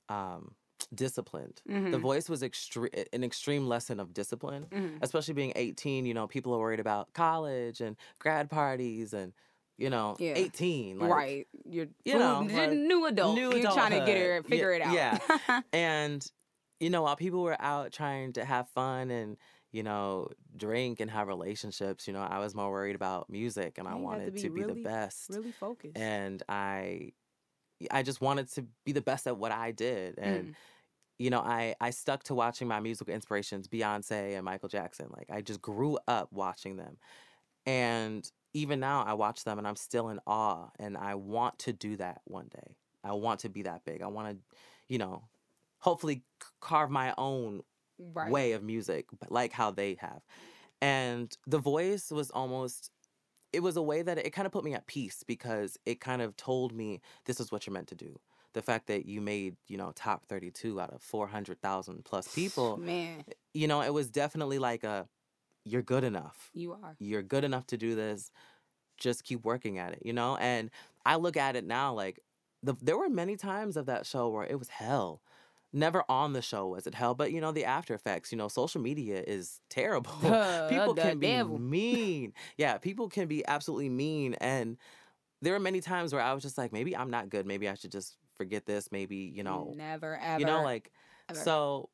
Um, 0.09 0.55
disciplined. 0.93 1.61
The 1.65 1.73
Mhm. 1.73 1.99
voice 2.01 2.27
was 2.29 2.41
extreme, 2.43 2.89
an 3.13 3.23
extreme 3.23 3.67
lesson 3.67 3.99
of 3.99 4.13
discipline, 4.13 4.65
Mhm. 4.71 4.97
especially 5.01 5.35
being 5.35 5.53
18. 5.55 6.05
You 6.05 6.13
know, 6.13 6.27
people 6.27 6.53
are 6.55 6.59
worried 6.59 6.79
about 6.79 7.13
college 7.13 7.81
and 7.81 7.95
grad 8.19 8.49
parties 8.49 9.13
and, 9.13 9.33
you 9.77 9.89
know, 9.89 10.15
Yeah. 10.19 10.33
18. 10.35 10.99
Like, 10.99 11.11
right. 11.11 11.47
You're 11.65 11.87
you 12.03 12.17
know, 12.17 12.41
new- 12.41 12.53
like, 12.57 12.71
new 12.71 13.05
adult. 13.05 13.35
new 13.35 13.51
You're 13.55 13.71
trying 13.71 13.91
to 13.99 14.05
get 14.05 14.17
her 14.17 14.43
figure 14.43 14.73
it 14.73 14.81
out. 14.81 14.93
Yeah. 14.93 15.17
and 15.71 16.29
you 16.81 16.89
know, 16.89 17.03
while 17.03 17.15
people 17.15 17.41
were 17.43 17.55
out 17.61 17.93
trying 17.93 18.33
to 18.33 18.43
have 18.43 18.67
fun 18.69 19.11
and 19.11 19.37
you 19.71 19.83
know 19.83 20.27
drink 20.57 20.99
and 20.99 21.09
have 21.09 21.27
relationships, 21.29 22.07
you 22.07 22.13
know, 22.13 22.21
I 22.21 22.39
was 22.39 22.53
more 22.55 22.69
worried 22.71 22.95
about 22.95 23.29
music 23.29 23.77
and 23.77 23.87
I 23.87 23.91
have 23.91 24.01
wanted 24.01 24.33
be 24.33 24.41
to 24.41 24.49
be, 24.49 24.61
really- 24.63 24.83
the 24.83 24.89
best. 24.89 25.29
Really 25.29 25.51
focused. 25.53 25.97
And 25.97 26.43
I, 26.49 27.13
I 27.89 28.03
just 28.03 28.19
wanted 28.21 28.51
to 28.53 28.65
be 28.85 28.91
the 28.91 29.01
best 29.01 29.27
at 29.27 29.37
what 29.37 29.51
I 29.51 29.71
did. 29.71 30.19
And 30.19 30.49
Mm. 30.49 30.55
you 31.19 31.29
know, 31.29 31.39
I 31.39 31.75
I 31.79 31.91
stuck 31.91 32.23
to 32.23 32.35
watching 32.35 32.67
my 32.67 32.79
musical 32.79 33.13
inspirations, 33.13 33.67
Beyonce 33.67 34.35
and 34.35 34.43
Michael 34.43 34.69
Jackson. 34.69 35.07
Like 35.15 35.29
I 35.29 35.41
just 35.41 35.61
grew 35.61 35.99
up 36.07 36.33
watching 36.33 36.77
them. 36.77 36.97
And 37.65 38.29
even 38.53 38.79
now 38.79 39.03
I 39.03 39.13
watch 39.13 39.43
them 39.43 39.57
and 39.59 39.67
I'm 39.67 39.75
still 39.75 40.09
in 40.09 40.19
awe 40.27 40.69
and 40.79 40.97
I 40.97 41.15
want 41.15 41.59
to 41.59 41.73
do 41.73 41.95
that 41.97 42.21
one 42.25 42.49
day. 42.49 42.75
I 43.03 43.13
want 43.13 43.41
to 43.41 43.49
be 43.49 43.61
that 43.63 43.85
big. 43.85 44.01
I 44.01 44.07
want 44.07 44.29
to, 44.29 44.57
you 44.89 44.97
know, 44.97 45.23
hopefully 45.81 46.23
carve 46.61 46.89
my 46.91 47.13
own 47.17 47.61
Right. 47.99 48.31
way 48.31 48.53
of 48.53 48.63
music 48.63 49.07
like 49.29 49.53
how 49.53 49.71
they 49.71 49.95
have. 49.95 50.21
And 50.81 51.35
The 51.47 51.59
Voice 51.59 52.11
was 52.11 52.31
almost 52.31 52.91
it 53.53 53.61
was 53.61 53.77
a 53.77 53.81
way 53.81 54.01
that 54.01 54.17
it 54.17 54.31
kind 54.31 54.45
of 54.45 54.51
put 54.51 54.63
me 54.63 54.73
at 54.73 54.87
peace 54.87 55.23
because 55.27 55.77
it 55.85 55.99
kind 56.01 56.21
of 56.21 56.37
told 56.37 56.73
me 56.73 57.01
this 57.25 57.39
is 57.39 57.51
what 57.51 57.67
you're 57.67 57.73
meant 57.73 57.89
to 57.89 57.95
do. 57.95 58.19
The 58.53 58.61
fact 58.61 58.87
that 58.87 59.05
you 59.05 59.21
made, 59.21 59.57
you 59.67 59.77
know, 59.77 59.91
top 59.95 60.25
32 60.27 60.79
out 60.81 60.91
of 60.91 61.01
400,000 61.03 62.05
plus 62.05 62.27
people, 62.29 62.81
Man, 62.81 63.25
eh, 63.29 63.33
you 63.53 63.67
know, 63.67 63.81
it 63.81 63.93
was 63.93 64.09
definitely 64.09 64.59
like 64.59 64.83
a 64.83 65.07
you're 65.65 65.83
good 65.83 66.03
enough. 66.03 66.51
you 66.53 66.73
are. 66.73 66.95
You're 66.99 67.23
good 67.23 67.43
enough 67.43 67.67
to 67.67 67.77
do 67.77 67.95
this. 67.95 68.31
Just 68.97 69.23
keep 69.23 69.43
working 69.43 69.79
at 69.79 69.93
it, 69.93 70.01
you 70.05 70.13
know? 70.13 70.37
And 70.37 70.69
I 71.05 71.15
look 71.15 71.37
at 71.37 71.55
it 71.55 71.65
now 71.65 71.93
like 71.93 72.19
the, 72.63 72.75
there 72.81 72.97
were 72.97 73.09
many 73.09 73.35
times 73.37 73.77
of 73.77 73.87
that 73.87 74.05
show 74.05 74.29
where 74.29 74.45
it 74.45 74.59
was 74.59 74.69
hell. 74.69 75.21
Never 75.73 76.03
on 76.09 76.33
the 76.33 76.41
show 76.41 76.67
was 76.67 76.87
it 76.87 76.93
hell, 76.95 77.13
but 77.15 77.31
you 77.31 77.41
know 77.41 77.51
the 77.51 77.65
after 77.65 77.93
effects. 77.93 78.31
You 78.31 78.37
know, 78.37 78.47
social 78.47 78.81
media 78.81 79.23
is 79.25 79.61
terrible. 79.69 80.11
People 80.69 80.93
can 80.93 81.19
be 81.19 81.27
devil. 81.27 81.57
mean. 81.59 82.33
yeah, 82.57 82.77
people 82.77 83.09
can 83.09 83.27
be 83.27 83.45
absolutely 83.47 83.89
mean, 83.89 84.35
and 84.35 84.77
there 85.41 85.53
were 85.53 85.59
many 85.59 85.81
times 85.81 86.13
where 86.13 86.21
I 86.21 86.33
was 86.33 86.43
just 86.43 86.57
like, 86.57 86.71
maybe 86.71 86.95
I'm 86.95 87.09
not 87.09 87.29
good. 87.29 87.45
Maybe 87.45 87.67
I 87.67 87.75
should 87.75 87.91
just 87.91 88.17
forget 88.35 88.65
this. 88.65 88.91
Maybe 88.91 89.17
you 89.17 89.43
know, 89.43 89.73
Never 89.75 90.19
ever. 90.21 90.39
you 90.39 90.45
know, 90.45 90.63
like 90.63 90.91
ever. 91.29 91.39
so. 91.39 91.89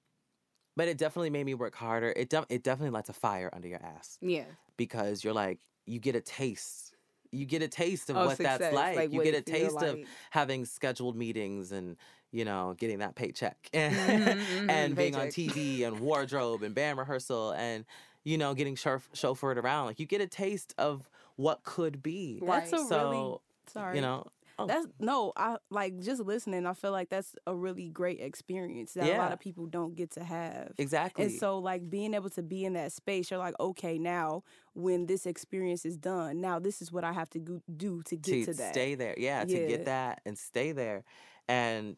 But 0.76 0.88
it 0.88 1.00
definitely 1.00 1.32
made 1.32 1.44
me 1.46 1.56
work 1.56 1.74
harder. 1.74 2.14
It 2.16 2.30
de- 2.30 2.46
it 2.50 2.62
definitely 2.62 2.92
lights 2.92 3.10
a 3.10 3.14
fire 3.14 3.50
under 3.52 3.68
your 3.68 3.84
ass 3.84 4.20
yeah. 4.22 4.44
because 4.78 5.24
you're 5.24 5.34
like 5.34 5.60
you 5.88 6.00
get 6.00 6.16
a 6.16 6.22
taste. 6.22 6.94
You 7.32 7.46
get 7.46 7.64
a 7.64 7.68
taste 7.68 8.12
of 8.12 8.16
Of 8.18 8.28
what 8.28 8.38
that's 8.38 8.74
like. 8.76 8.96
like 8.96 9.12
you 9.12 9.24
get 9.24 9.34
a 9.34 9.42
taste 9.42 9.82
of 9.82 9.98
having 10.30 10.66
scheduled 10.66 11.16
meetings 11.18 11.72
and 11.72 11.98
you 12.32 12.46
know 12.46 12.76
getting 12.78 13.00
that 13.00 13.16
paycheck 13.16 13.70
and 13.74 13.96
Mhm, 13.96 14.70
and 14.70 14.94
mhm, 14.94 14.98
being 14.98 15.16
on. 15.16 15.28
TV 15.28 15.84
and 15.84 16.00
wardrobe 16.00 16.64
and 16.64 16.74
band 16.76 16.98
rehearsal 16.98 17.52
and 17.54 17.86
you 18.24 18.38
know 18.38 18.54
getting 18.54 18.76
chauff- 18.76 19.10
chauffeured 19.14 19.58
around. 19.58 19.86
Like 19.88 20.00
you 20.00 20.06
get 20.06 20.22
a 20.22 20.28
taste 20.28 20.74
of 20.78 21.10
what 21.36 21.64
could 21.64 22.02
be. 22.04 22.40
That's 22.46 22.74
a 22.74 22.78
so 22.88 23.10
really 23.10 23.38
sorry. 23.74 23.96
you 23.98 24.02
know. 24.02 24.26
oh, 24.60 24.66
That's 24.66 24.88
no, 25.00 25.34
I 25.38 25.58
like 25.70 26.00
just 26.02 26.22
listening. 26.24 26.66
I 26.66 26.74
feel 26.74 26.92
like 26.92 27.10
that's 27.10 27.36
a 27.46 27.56
really 27.56 27.90
great 27.90 28.20
experience 28.20 28.94
that 28.94 29.06
a 29.06 29.18
lot 29.20 29.32
of 29.32 29.40
people 29.40 29.68
don't 29.68 29.94
get 29.96 30.10
to 30.12 30.24
have. 30.24 30.74
exactly. 30.80 31.26
And 31.26 31.32
so, 31.34 31.60
like 31.60 31.90
being 31.90 32.14
able 32.16 32.32
to 32.32 32.42
be 32.44 32.66
in 32.66 32.74
that 32.74 32.92
space, 32.92 33.30
you're 33.30 33.40
like, 33.40 33.54
okay, 33.60 33.98
now 34.00 34.44
when 34.74 35.06
this 35.06 35.26
experience 35.28 35.86
is 35.86 35.96
done, 35.96 36.42
now 36.42 36.58
this 36.60 36.82
is 36.82 36.92
what 36.92 37.04
I 37.04 37.14
have 37.14 37.30
to 37.32 37.40
go- 37.40 37.62
do 37.78 38.02
to 38.04 38.16
get 38.16 38.46
to, 38.46 38.54
that. 38.56 38.74
stay 38.74 38.96
there. 38.96 39.14
Yeah, 39.18 39.46
to 39.46 39.68
get 39.68 39.86
that 39.86 40.22
and 40.26 40.38
stay 40.38 40.72
there. 40.72 41.04
And 41.48 41.96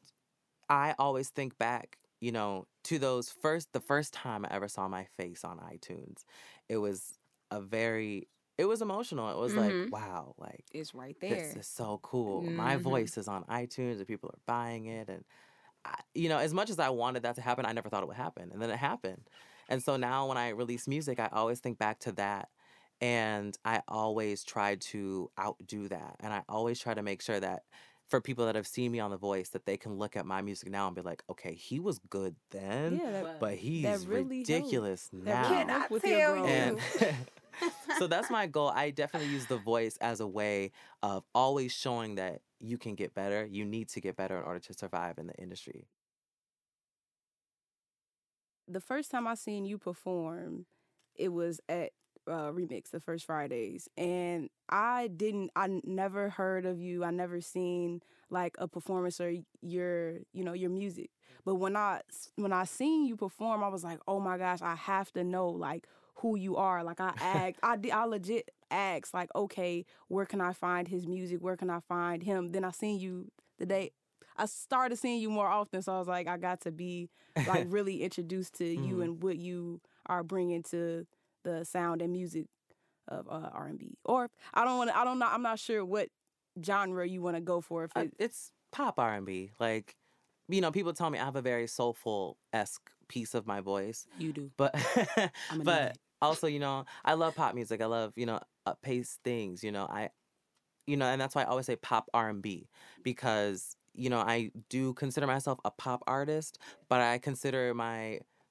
I 0.69 0.95
always 0.99 1.29
think 1.29 1.57
back, 1.57 1.97
you 2.21 2.31
know, 2.31 2.67
to 2.85 2.99
those 2.99 3.31
first 3.31 3.73
the 3.73 3.79
first 3.81 4.13
time 4.13 4.45
I 4.45 4.49
ever 4.51 4.67
saw 4.67 4.87
my 4.87 5.05
face 5.05 5.43
on 5.43 5.59
iTunes. 5.59 6.23
It 6.69 6.77
was 6.77 7.19
a 7.51 7.61
very 7.61 8.29
it 8.57 8.65
was 8.65 8.81
emotional. 8.81 9.29
It 9.31 9.37
was 9.39 9.55
Mhm. 9.55 9.55
like, 9.55 9.91
wow, 9.91 10.35
like 10.37 10.65
It's 10.71 10.93
right 10.95 11.19
there. 11.21 11.53
this 11.53 11.55
is 11.55 11.67
so 11.67 11.99
cool. 12.03 12.51
My 12.55 12.77
Mhm. 12.77 12.77
voice 12.77 13.17
is 13.17 13.27
on 13.27 13.43
iTunes 13.45 13.97
and 13.99 14.07
people 14.07 14.29
are 14.33 14.39
buying 14.47 14.85
it 14.87 15.09
and 15.09 15.25
I, 15.85 16.01
you 16.13 16.29
know, 16.29 16.37
as 16.39 16.53
much 16.53 16.69
as 16.69 16.79
I 16.79 16.89
wanted 16.89 17.23
that 17.23 17.35
to 17.35 17.41
happen, 17.41 17.65
I 17.65 17.71
never 17.73 17.89
thought 17.89 18.03
it 18.03 18.07
would 18.07 18.17
happen. 18.17 18.51
And 18.51 18.61
then 18.61 18.69
it 18.69 18.77
happened. 18.77 19.29
And 19.69 19.81
so 19.83 19.97
now 19.97 20.27
when 20.27 20.37
I 20.37 20.49
release 20.49 20.87
music, 20.87 21.19
I 21.19 21.27
always 21.31 21.59
think 21.61 21.77
back 21.79 21.99
to 21.99 22.11
that. 22.13 22.49
And 23.01 23.57
I 23.63 23.81
always 23.87 24.43
try 24.43 24.75
to 24.75 25.31
outdo 25.39 25.87
that. 25.87 26.17
And 26.19 26.33
I 26.33 26.43
always 26.49 26.79
try 26.79 26.93
to 26.93 27.01
make 27.03 27.21
sure 27.21 27.39
that 27.39 27.63
for 28.09 28.19
people 28.19 28.45
that 28.47 28.55
have 28.55 28.67
seen 28.67 28.91
me 28.91 28.99
on 28.99 29.11
The 29.11 29.17
Voice, 29.17 29.49
that 29.49 29.65
they 29.65 29.77
can 29.77 29.97
look 29.97 30.15
at 30.17 30.25
my 30.25 30.41
music 30.41 30.69
now 30.69 30.87
and 30.87 30.95
be 30.95 31.01
like, 31.01 31.23
okay, 31.29 31.53
he 31.53 31.79
was 31.79 31.99
good 32.09 32.35
then, 32.51 32.99
Yeah, 33.01 33.23
that, 33.23 33.39
but 33.39 33.55
he's 33.55 33.83
that 33.83 34.09
really 34.11 34.39
ridiculous 34.39 35.09
that 35.13 35.23
now. 35.25 35.49
really 35.49 35.65
Can 35.65 35.85
with 35.89 36.05
your 36.05 36.19
tell 36.19 36.35
growth. 36.43 37.03
And 37.03 37.15
so 37.99 38.07
that's 38.07 38.29
my 38.29 38.47
goal. 38.47 38.69
I 38.69 38.89
definitely 38.89 39.29
use 39.29 39.45
the 39.45 39.57
voice 39.57 39.97
as 40.01 40.19
a 40.19 40.27
way 40.27 40.71
of 41.03 41.23
always 41.35 41.71
showing 41.71 42.15
that 42.15 42.41
you 42.59 42.77
can 42.77 42.95
get 42.95 43.13
better. 43.13 43.45
You 43.45 43.63
need 43.65 43.89
to 43.89 44.01
get 44.01 44.17
better 44.17 44.37
in 44.37 44.43
order 44.43 44.59
to 44.59 44.73
survive 44.73 45.17
in 45.17 45.27
the 45.27 45.35
industry. 45.35 45.87
the 48.69 48.79
first 48.79 49.11
time 49.11 49.27
I 49.27 49.33
seen 49.33 49.65
you 49.65 49.77
perform, 49.77 50.65
it 51.15 51.29
was 51.29 51.59
at 51.67 51.91
uh, 52.29 52.51
Remix, 52.51 52.91
the 52.91 52.99
first 53.01 53.25
Fridays, 53.25 53.89
and 53.97 54.49
I 54.69 55.07
didn't, 55.07 55.51
I 55.55 55.81
never 55.83 56.29
heard 56.29 56.65
of 56.65 56.79
you. 56.81 57.03
I 57.03 57.11
never 57.11 57.41
seen 57.41 58.01
like 58.29 58.55
a 58.59 58.67
performance 58.67 59.19
or 59.21 59.33
your, 59.61 60.19
you 60.33 60.43
know, 60.43 60.53
your 60.53 60.69
music. 60.69 61.11
But 61.45 61.55
when 61.55 61.75
I 61.75 62.01
when 62.35 62.53
I 62.53 62.65
seen 62.65 63.05
you 63.05 63.17
perform, 63.17 63.63
I 63.63 63.69
was 63.69 63.83
like, 63.83 63.99
oh 64.07 64.19
my 64.19 64.37
gosh, 64.37 64.61
I 64.61 64.75
have 64.75 65.11
to 65.13 65.23
know 65.23 65.49
like 65.49 65.87
who 66.15 66.37
you 66.37 66.57
are. 66.57 66.83
Like 66.83 67.01
I 67.01 67.13
asked, 67.19 67.59
I 67.63 67.77
I 67.93 68.05
legit 68.05 68.51
asked 68.71 69.13
like, 69.13 69.29
okay, 69.35 69.85
where 70.07 70.25
can 70.25 70.41
I 70.41 70.53
find 70.53 70.87
his 70.87 71.07
music? 71.07 71.39
Where 71.41 71.57
can 71.57 71.69
I 71.69 71.79
find 71.81 72.23
him? 72.23 72.49
Then 72.49 72.63
I 72.65 72.71
seen 72.71 72.99
you 72.99 73.31
the 73.57 73.65
day. 73.65 73.91
I 74.37 74.45
started 74.45 74.97
seeing 74.97 75.19
you 75.21 75.29
more 75.29 75.47
often, 75.47 75.81
so 75.81 75.93
I 75.93 75.99
was 75.99 76.07
like, 76.07 76.27
I 76.27 76.37
got 76.37 76.61
to 76.61 76.71
be 76.71 77.09
like 77.45 77.65
really 77.69 78.03
introduced 78.03 78.53
to 78.55 78.65
you 78.65 79.01
Mhm. 79.01 79.03
and 79.03 79.21
what 79.23 79.37
you 79.37 79.81
are 80.07 80.23
bringing 80.23 80.63
to 80.63 81.05
the 81.43 81.63
sound 81.65 82.01
and 82.01 82.11
music 82.11 82.47
of 83.07 83.27
uh, 83.27 83.49
R&B. 83.53 83.97
Or 84.05 84.29
I 84.53 84.63
don't 84.65 84.77
want 84.77 84.89
to. 84.91 84.97
I 84.97 85.03
don't 85.03 85.19
know. 85.19 85.27
I'm 85.27 85.41
not 85.41 85.59
sure 85.59 85.83
what 85.83 86.09
genre 86.63 87.07
you 87.07 87.21
want 87.21 87.35
to 87.37 87.41
go 87.41 87.61
for. 87.61 87.83
If 87.85 87.91
Uh, 87.95 88.05
it's 88.19 88.51
pop 88.71 88.99
R 88.99 89.13
and 89.15 89.25
B. 89.25 89.51
Like, 89.59 89.95
you 90.47 90.61
know, 90.61 90.71
people 90.71 90.93
tell 90.93 91.09
me 91.09 91.19
I 91.19 91.25
have 91.25 91.35
a 91.35 91.41
very 91.41 91.67
soulful 91.67 92.37
esque 92.53 92.89
piece 93.07 93.33
of 93.33 93.47
my 93.47 93.61
voice, 93.61 94.05
You 94.19 94.33
do. 94.33 94.51
but 94.57 94.73
but 95.63 95.91
it. 95.91 95.97
also, 96.21 96.47
you 96.47 96.59
know, 96.59 96.85
I 97.03 97.13
love 97.13 97.35
pop 97.35 97.55
music. 97.55 97.81
I 97.81 97.85
love 97.85 98.13
you 98.15 98.25
know 98.25 98.39
up 98.65 98.81
paced 98.81 99.19
things. 99.23 99.63
You 99.63 99.71
know, 99.71 99.85
I 99.85 100.09
you 100.87 100.97
know, 100.97 101.05
and 101.05 101.19
that's 101.21 101.35
why 101.35 101.43
I 101.43 101.45
always 101.45 101.65
say 101.67 101.75
pop 101.75 102.09
R 102.13 102.29
and 102.29 102.41
B 102.41 102.67
because 103.03 103.75
you 103.95 104.09
know 104.09 104.19
I 104.19 104.51
do 104.69 104.93
consider 104.93 105.25
myself 105.27 105.59
a 105.65 105.71
pop 105.71 106.03
artist, 106.07 106.59
but 106.89 107.01
I 107.01 107.17
consider 107.19 107.73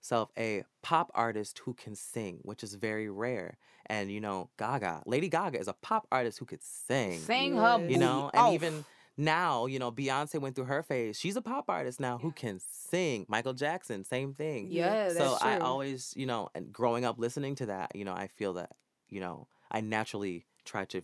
myself 0.00 0.30
a 0.38 0.64
pop 0.82 1.10
artist 1.14 1.60
who 1.64 1.74
can 1.74 1.94
sing, 1.94 2.40
which 2.42 2.62
is 2.62 2.74
very 2.74 3.08
rare. 3.08 3.58
And 3.86 4.10
you 4.10 4.20
know, 4.20 4.50
Gaga, 4.58 5.02
Lady 5.06 5.28
Gaga 5.28 5.58
is 5.58 5.68
a 5.68 5.72
pop 5.72 6.06
artist 6.12 6.38
who 6.38 6.44
could 6.44 6.62
sing. 6.62 7.18
Sing 7.18 7.56
her 7.56 7.86
you 7.88 7.98
know, 7.98 8.30
and 8.32 8.42
off. 8.42 8.54
even 8.54 8.84
now, 9.16 9.66
you 9.66 9.78
know, 9.78 9.90
Beyonce 9.90 10.40
went 10.40 10.54
through 10.54 10.66
her 10.66 10.82
phase. 10.82 11.18
She's 11.18 11.36
a 11.36 11.42
pop 11.42 11.64
artist 11.68 12.00
now 12.00 12.18
who 12.18 12.30
can 12.32 12.60
sing. 12.60 13.26
Michael 13.28 13.54
Jackson, 13.54 14.04
same 14.04 14.34
thing. 14.34 14.68
Yeah, 14.70 15.08
so 15.08 15.14
that's 15.14 15.42
I 15.42 15.56
true. 15.56 15.66
always, 15.66 16.12
you 16.16 16.26
know, 16.26 16.50
and 16.54 16.72
growing 16.72 17.04
up 17.04 17.18
listening 17.18 17.54
to 17.56 17.66
that, 17.66 17.94
you 17.94 18.04
know, 18.04 18.12
I 18.12 18.28
feel 18.28 18.54
that, 18.54 18.72
you 19.08 19.20
know, 19.20 19.48
I 19.70 19.80
naturally 19.80 20.46
try 20.64 20.84
to 20.86 21.02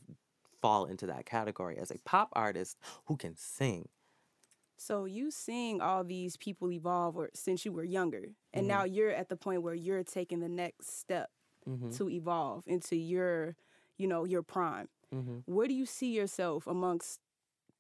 fall 0.61 0.85
into 0.85 1.07
that 1.07 1.27
category 1.27 1.77
as 1.79 1.91
a 1.91 1.99
pop 2.05 2.29
artist 2.35 2.79
who 3.07 3.17
can 3.17 3.37
sing. 3.37 3.89
So 4.79 5.05
you 5.05 5.31
seeing 5.31 5.81
all 5.81 6.05
these 6.05 6.37
people 6.37 6.71
evolve, 6.73 7.17
or 7.17 7.31
since 7.35 7.65
you 7.65 7.73
were 7.73 7.85
younger, 7.85 8.27
and 8.53 8.67
Mhm. 8.67 8.69
now 8.69 8.85
you're 8.85 9.11
at 9.11 9.29
the 9.29 9.37
point 9.37 9.63
where 9.63 9.75
you're 9.75 10.05
taking 10.05 10.41
the 10.41 10.49
next 10.49 10.99
step 10.99 11.31
hmm 11.67 11.97
to 11.97 12.09
evolve 12.11 12.65
into 12.67 12.97
your, 12.97 13.57
you 13.99 14.07
know, 14.07 14.25
your 14.25 14.43
prime. 14.43 14.89
hmm 15.13 15.41
Where 15.47 15.69
do 15.69 15.75
you 15.75 15.87
see 15.87 16.13
yourself 16.15 16.67
amongst 16.67 17.21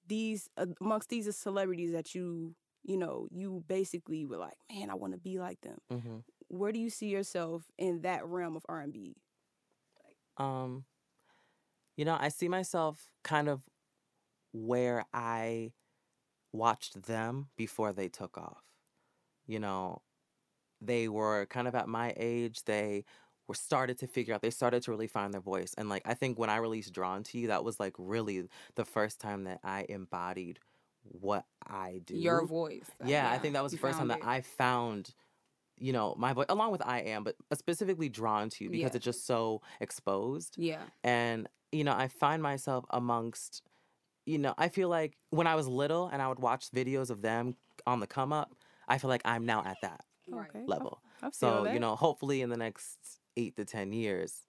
these 0.06 0.48
uh, 0.56 0.66
amongst 0.80 1.08
these 1.10 1.34
celebrities 1.36 1.92
that 1.92 2.14
you 2.14 2.54
you 2.84 2.96
know 2.96 3.28
you 3.30 3.64
basically 3.66 4.24
were 4.26 4.36
like, 4.38 4.56
man, 4.70 4.90
I 4.90 4.94
want 4.94 5.12
to 5.14 5.18
be 5.18 5.38
like 5.38 5.60
them. 5.62 5.78
hmm 5.90 6.18
Where 6.48 6.72
do 6.72 6.78
you 6.80 6.90
see 6.90 7.08
yourself 7.08 7.70
in 7.78 8.02
that 8.02 8.26
realm 8.26 8.56
of 8.56 8.64
R 8.68 8.80
and 8.80 8.92
B? 8.92 9.16
Um, 10.36 10.84
you 11.96 12.04
know, 12.04 12.16
I 12.18 12.28
see 12.28 12.48
myself 12.48 13.08
kind 13.22 13.48
of 13.48 13.62
where 14.52 15.04
I 15.12 15.72
watched 16.54 17.02
them 17.02 17.48
before 17.56 17.92
they 17.92 18.08
took 18.08 18.38
off. 18.38 18.62
You 19.46 19.58
know, 19.58 20.02
they 20.80 21.08
were 21.08 21.46
kind 21.46 21.68
of 21.68 21.74
at 21.74 21.88
my 21.88 22.14
age. 22.16 22.64
They 22.64 23.04
were 23.48 23.54
started 23.54 23.98
to 23.98 24.06
figure 24.06 24.32
out. 24.34 24.40
They 24.40 24.50
started 24.50 24.82
to 24.84 24.90
really 24.90 25.06
find 25.08 25.34
their 25.34 25.40
voice. 25.40 25.74
And 25.76 25.88
like 25.88 26.02
I 26.06 26.14
think 26.14 26.38
when 26.38 26.48
I 26.50 26.56
released 26.56 26.92
"Drawn 26.94 27.22
to 27.24 27.38
You," 27.38 27.48
that 27.48 27.64
was 27.64 27.78
like 27.80 27.94
really 27.98 28.48
the 28.76 28.84
first 28.84 29.20
time 29.20 29.44
that 29.44 29.60
I 29.62 29.84
embodied 29.88 30.60
what 31.02 31.44
I 31.66 32.00
do. 32.06 32.16
Your 32.16 32.46
voice. 32.46 32.88
Uh, 33.02 33.06
Yeah, 33.06 33.30
I 33.30 33.38
think 33.38 33.52
that 33.54 33.62
was 33.62 33.72
the 33.72 33.78
first 33.78 33.98
time 33.98 34.08
found 34.08 34.22
that. 34.22 34.26
I 34.26 34.40
found, 34.40 35.12
you 35.76 35.92
know, 35.92 36.14
my 36.16 36.32
voice 36.32 36.46
along 36.48 36.72
with 36.72 36.80
I 36.86 37.00
am, 37.00 37.24
but 37.24 37.36
specifically 37.58 38.08
drawn 38.08 38.48
to 38.50 38.64
you 38.64 38.70
because 38.70 38.92
Yeah. 38.92 38.96
it's 38.96 39.04
just 39.04 39.26
so 39.26 39.60
exposed. 39.80 40.56
Yeah. 40.56 40.80
And, 41.02 41.46
you 41.72 41.84
know, 41.84 41.92
I 41.92 42.08
find 42.08 42.42
myself 42.42 42.86
amongst, 42.88 43.60
you 44.26 44.38
know, 44.38 44.54
I 44.58 44.68
feel 44.68 44.88
like 44.88 45.16
when 45.30 45.46
I 45.46 45.54
was 45.54 45.66
little 45.68 46.08
and 46.08 46.22
I 46.22 46.28
would 46.28 46.38
watch 46.38 46.70
videos 46.70 47.10
of 47.10 47.22
them 47.22 47.56
on 47.86 48.00
the 48.00 48.06
come 48.06 48.32
up, 48.32 48.54
I 48.88 48.98
feel 48.98 49.08
like 49.10 49.22
I'm 49.24 49.46
now 49.46 49.62
at 49.64 49.80
that 49.82 50.04
Okay, 50.32 50.64
level. 50.66 51.02
I 51.22 51.30
feel 51.30 51.36
So, 51.38 51.64
that. 51.64 51.72
you 51.72 51.78
know, 51.80 51.96
hopefully 51.96 52.40
in 52.42 52.50
the 52.50 52.56
next 52.56 52.98
eight 53.36 53.56
to 53.56 53.64
10 53.64 53.92
years, 53.92 54.46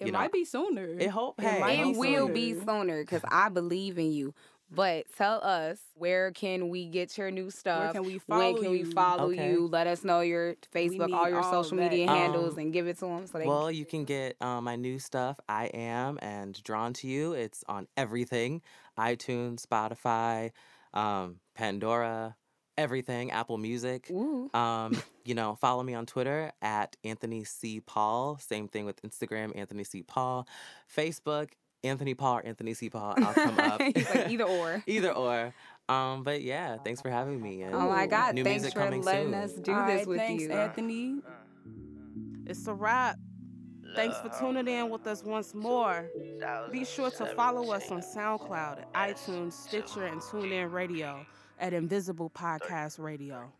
it 0.00 0.06
you 0.06 0.12
know, 0.12 0.20
might 0.20 0.32
be 0.32 0.44
sooner. 0.44 0.86
it 0.98 1.08
hope, 1.08 1.40
it 1.40 1.42
hey, 1.42 1.58
might 1.58 1.78
It 1.80 1.84
be 1.86 1.94
will 1.94 2.28
be 2.28 2.54
sooner. 2.54 2.64
sooner 2.64 3.02
because 3.02 3.22
I 3.28 3.48
believe 3.48 3.98
in 3.98 4.12
you. 4.12 4.34
But 4.70 5.06
tell 5.16 5.42
us 5.42 5.80
where 5.94 6.30
can 6.30 6.68
we 6.68 6.86
get 6.86 7.16
your 7.16 7.30
new 7.30 7.50
stuff? 7.50 7.92
can 7.94 8.04
we 8.04 8.18
when 8.26 8.54
follow 8.54 8.56
can 8.56 8.70
we 8.70 8.84
you? 8.84 8.84
follow 8.84 9.30
Okay. 9.30 9.48
you? 9.50 9.66
Let 9.66 9.86
us 9.86 10.04
know 10.04 10.20
your 10.20 10.54
Facebook, 10.74 11.08
all 11.12 11.28
your 11.28 11.42
all 11.42 11.42
social 11.42 11.76
media 11.78 12.06
handles, 12.06 12.54
Um, 12.54 12.58
and 12.58 12.72
give 12.72 12.86
it 12.86 12.98
to 12.98 13.06
them 13.06 13.26
so 13.26 13.38
they. 13.38 13.44
Well, 13.46 13.70
you 13.70 13.86
can 13.86 14.04
get 14.04 14.36
uh, 14.42 14.60
my 14.60 14.76
new 14.76 14.98
stuff, 14.98 15.38
I 15.48 15.66
Am, 15.66 16.18
and 16.22 16.60
Drawn 16.62 16.92
to 16.94 17.08
You. 17.08 17.32
It's 17.32 17.64
on 17.68 17.86
everything 17.96 18.62
iTunes, 18.98 19.64
Spotify, 19.64 20.50
um, 20.92 21.36
Pandora, 21.54 22.36
everything, 22.76 23.30
Apple 23.30 23.58
Music. 23.58 24.10
Um, 24.54 25.00
you 25.24 25.34
know, 25.34 25.56
follow 25.56 25.82
me 25.82 25.94
on 25.94 26.06
Twitter 26.06 26.52
at 26.62 26.96
Anthony 27.04 27.44
C. 27.44 27.80
Paul. 27.80 28.38
Same 28.38 28.68
thing 28.68 28.84
with 28.86 29.00
Instagram, 29.02 29.56
Anthony 29.56 29.84
C. 29.84 30.02
Paul. 30.02 30.46
Facebook, 30.94 31.50
Anthony 31.84 32.14
Paul 32.14 32.38
or 32.38 32.46
Anthony 32.46 32.74
C. 32.74 32.90
Paul, 32.90 33.14
I'll 33.18 33.34
come 33.34 33.58
up. 33.58 33.80
He's 33.94 34.12
like 34.14 34.30
either 34.30 34.44
or. 34.48 34.82
Either 34.86 35.12
or. 35.12 35.54
Um, 35.88 36.22
but 36.22 36.42
yeah, 36.42 36.76
thanks 36.84 37.00
for 37.00 37.10
having 37.10 37.40
me. 37.40 37.62
And 37.62 37.74
Oh 37.74 37.88
my 37.88 38.06
God! 38.06 38.34
new 38.34 38.44
thanks 38.44 38.62
music 38.62 38.74
for 38.78 38.84
coming 38.84 39.02
letting 39.02 39.32
soon. 39.32 39.34
us 39.34 39.52
do 39.54 39.72
All 39.72 39.86
this 39.86 39.98
right, 39.98 40.06
with 40.06 40.18
thanks, 40.18 40.42
you. 40.42 40.52
Anthony. 40.52 41.20
It's 42.46 42.66
a 42.66 42.74
wrap. 42.74 43.16
Thanks 43.94 44.16
for 44.18 44.28
tuning 44.38 44.68
in 44.68 44.90
with 44.90 45.06
us 45.06 45.24
once 45.24 45.54
more. 45.54 46.08
Be 46.70 46.84
sure 46.84 47.10
to 47.10 47.26
follow 47.26 47.72
us 47.72 47.90
on 47.90 48.00
SoundCloud, 48.00 48.84
iTunes, 48.94 49.52
Stitcher, 49.52 50.06
and 50.06 50.20
TuneIn 50.20 50.72
Radio 50.72 51.24
at 51.58 51.72
Invisible 51.72 52.30
Podcast 52.30 52.98
Radio. 52.98 53.52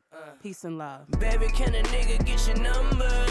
Peace 0.42 0.64
and 0.64 0.78
love. 0.78 1.10
Baby, 1.18 1.48
can 1.48 1.74
a 1.74 1.82
nigga 1.82 2.24
get 2.24 2.46
your 2.46 2.56
number? 2.58 3.26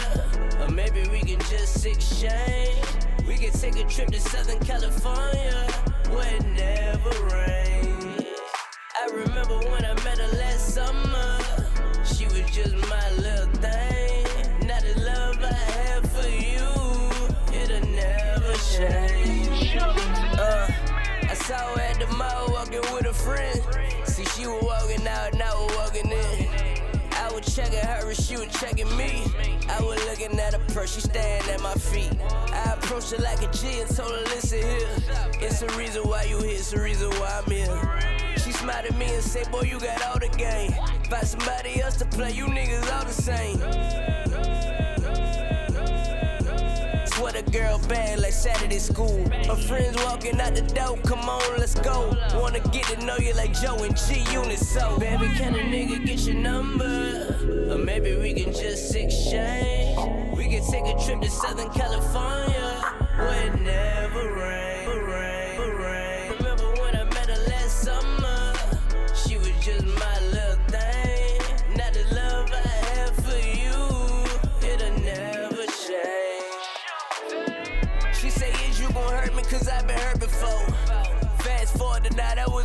Or 0.60 0.68
maybe 0.68 1.08
we 1.08 1.20
can 1.20 1.40
just 1.40 1.84
exchange. 1.84 2.78
We 3.26 3.36
can 3.36 3.52
take 3.52 3.76
a 3.76 3.84
trip 3.84 4.08
to 4.10 4.20
Southern 4.20 4.60
California 4.60 5.66
where 6.10 6.34
it 6.36 6.44
never 6.44 7.10
rains. 7.34 8.24
I 8.96 9.08
remember 9.12 9.58
when 9.70 9.84
I 9.84 9.94
met 10.04 10.18
her 10.18 10.36
last 10.38 10.74
summer. 10.74 11.38
She 12.04 12.24
was 12.26 12.50
just 12.50 12.74
my 12.88 13.10
little 13.16 13.46
thing. 13.60 13.97
Saw 21.48 21.74
her 21.74 21.80
at 21.80 21.98
the 21.98 22.06
mall 22.08 22.52
walking 22.52 22.82
with 22.92 23.06
a 23.06 23.14
friend. 23.14 23.58
See, 24.04 24.26
she 24.36 24.46
was 24.46 24.62
walking 24.62 25.08
out 25.08 25.32
and 25.32 25.42
I 25.42 25.54
was 25.54 25.74
walking 25.76 26.12
in. 26.12 26.46
I 27.12 27.32
was 27.32 27.56
checking 27.56 27.78
her 27.78 28.06
and 28.06 28.16
she 28.18 28.36
was 28.36 28.48
checking 28.60 28.94
me. 28.98 29.24
I 29.66 29.80
was 29.80 29.98
looking 30.04 30.38
at 30.38 30.52
her 30.52 30.74
purse, 30.74 30.94
she 30.94 31.00
staring 31.00 31.48
at 31.48 31.62
my 31.62 31.72
feet. 31.72 32.12
I 32.52 32.74
approached 32.74 33.12
her 33.12 33.22
like 33.22 33.40
a 33.40 33.50
G 33.50 33.80
and 33.80 33.88
told 33.96 34.12
her, 34.12 34.24
listen 34.24 34.60
here. 34.60 34.88
It's 35.40 35.60
the 35.60 35.68
reason 35.68 36.02
why 36.02 36.24
you 36.24 36.36
here, 36.36 36.56
it's 36.56 36.70
the 36.70 36.82
reason 36.82 37.08
why 37.12 37.40
I'm 37.42 37.50
here. 37.50 38.36
She 38.36 38.52
smiled 38.52 38.84
at 38.84 38.98
me 38.98 39.06
and 39.06 39.24
said, 39.24 39.50
boy, 39.50 39.62
you 39.62 39.80
got 39.80 40.04
all 40.04 40.18
the 40.18 40.28
game. 40.36 40.72
Find 41.08 41.26
somebody 41.26 41.80
else 41.80 41.96
to 41.96 42.04
play, 42.04 42.30
you 42.32 42.44
niggas 42.44 42.92
all 42.92 43.06
the 43.06 43.12
same. 43.12 44.27
Sweater 47.18 47.50
girl 47.50 47.80
bad 47.88 48.20
like 48.20 48.32
Saturday 48.32 48.78
school. 48.78 49.28
Her 49.44 49.56
friends 49.56 49.96
walking 50.04 50.40
out 50.40 50.54
the 50.54 50.62
door, 50.62 50.96
come 50.98 51.28
on, 51.28 51.58
let's 51.58 51.74
go. 51.74 52.16
Wanna 52.34 52.60
get 52.70 52.84
to 52.84 53.04
know 53.04 53.16
you 53.16 53.34
like 53.34 53.60
Joe 53.60 53.74
and 53.82 53.96
G 53.96 54.24
Unit, 54.32 54.56
so. 54.56 54.96
Baby, 55.00 55.26
can 55.36 55.52
a 55.56 55.58
nigga 55.58 56.06
get 56.06 56.20
your 56.20 56.36
number? 56.36 57.36
Or 57.72 57.78
maybe 57.78 58.14
we 58.14 58.34
can 58.34 58.52
just 58.52 58.94
exchange. 58.94 59.98
We 60.36 60.48
can 60.48 60.62
take 60.70 60.86
a 60.86 60.96
trip 61.04 61.20
to 61.22 61.28
Southern 61.28 61.70
California 61.70 62.84
where 63.16 63.52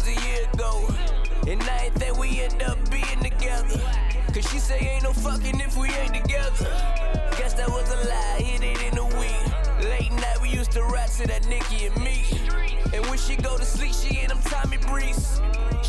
was 0.03 0.17
a 0.17 0.27
year 0.27 0.47
ago. 0.53 0.87
And 1.47 1.61
I 1.63 1.85
ain't 1.85 1.95
think 1.95 2.17
we 2.17 2.41
end 2.41 2.61
up 2.63 2.77
being 2.89 3.19
together. 3.21 3.79
Cause 4.33 4.49
she 4.49 4.59
say, 4.59 4.79
Ain't 4.79 5.03
no 5.03 5.13
fucking 5.13 5.59
if 5.59 5.77
we 5.77 5.89
ain't 5.89 6.13
together. 6.13 6.69
Guess 7.37 7.53
that 7.55 7.69
was 7.69 7.89
a 7.89 8.09
lie, 8.09 8.41
hit 8.41 8.63
it 8.63 8.91
in 8.91 8.97
a 8.97 9.05
week. 9.19 9.89
Late 9.89 10.11
night, 10.13 10.41
we 10.41 10.49
used 10.49 10.71
to 10.71 10.83
rap 10.85 11.09
to 11.11 11.27
that 11.27 11.47
Nicki 11.47 11.85
and 11.85 11.95
me. 12.03 12.23
And 12.93 13.05
when 13.07 13.17
she 13.17 13.35
go 13.35 13.57
to 13.57 13.65
sleep, 13.65 13.93
she 13.93 14.21
in 14.21 14.29
them 14.29 14.39
Tommy 14.43 14.77
Breeze. 14.77 15.39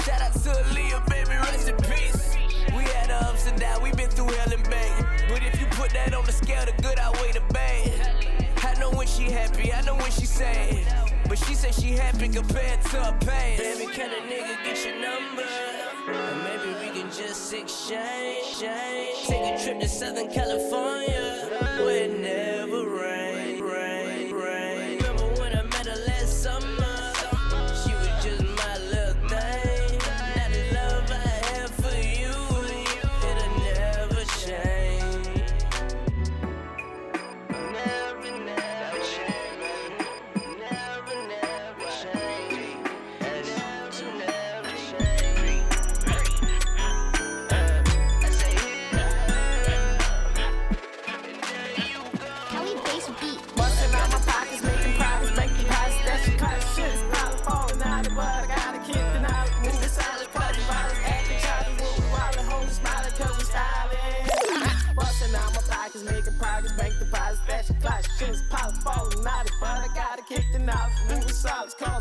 Shout 0.04 0.20
out 0.20 0.32
to 0.32 0.50
Aaliyah, 0.50 1.08
baby, 1.08 1.36
rest 1.36 1.68
in 1.68 1.76
peace. 1.76 2.36
We 2.76 2.82
had 2.84 3.10
our 3.10 3.30
ups 3.30 3.46
and 3.46 3.58
downs, 3.58 3.82
we 3.82 3.92
been 3.92 4.10
through 4.10 4.28
hell 4.28 4.52
and 4.52 4.64
back. 4.64 5.28
But 5.28 5.42
if 5.42 5.60
you 5.60 5.66
put 5.70 5.90
that 5.90 6.14
on 6.14 6.24
the 6.24 6.32
scale, 6.32 6.64
the 6.66 6.82
good 6.82 6.98
outweigh 6.98 7.32
the 7.32 7.42
bad. 7.52 8.26
I 8.62 8.78
know 8.80 8.90
when 8.90 9.06
she 9.06 9.24
happy, 9.24 9.72
I 9.72 9.80
know 9.82 9.94
when 9.94 10.10
she 10.10 10.26
sad. 10.26 11.13
But 11.34 11.48
she 11.48 11.54
said 11.56 11.74
she 11.74 11.90
happy 11.96 12.28
compared 12.28 12.80
to 12.80 12.96
her 12.96 13.18
past. 13.18 13.58
Baby, 13.58 13.92
can 13.92 14.08
a 14.08 14.22
nigga 14.30 14.54
get 14.64 14.84
your 14.84 15.00
number? 15.00 15.42
Or 16.06 16.34
maybe 16.44 16.68
we 16.78 17.00
can 17.00 17.10
just 17.10 17.52
exchange. 17.52 18.60
Take 19.26 19.42
a 19.42 19.58
trip 19.60 19.80
to 19.80 19.88
Southern 19.88 20.30
California 20.30 21.48
where 21.82 22.04
it 22.04 22.20
never 22.20 22.88
rain, 22.88 23.33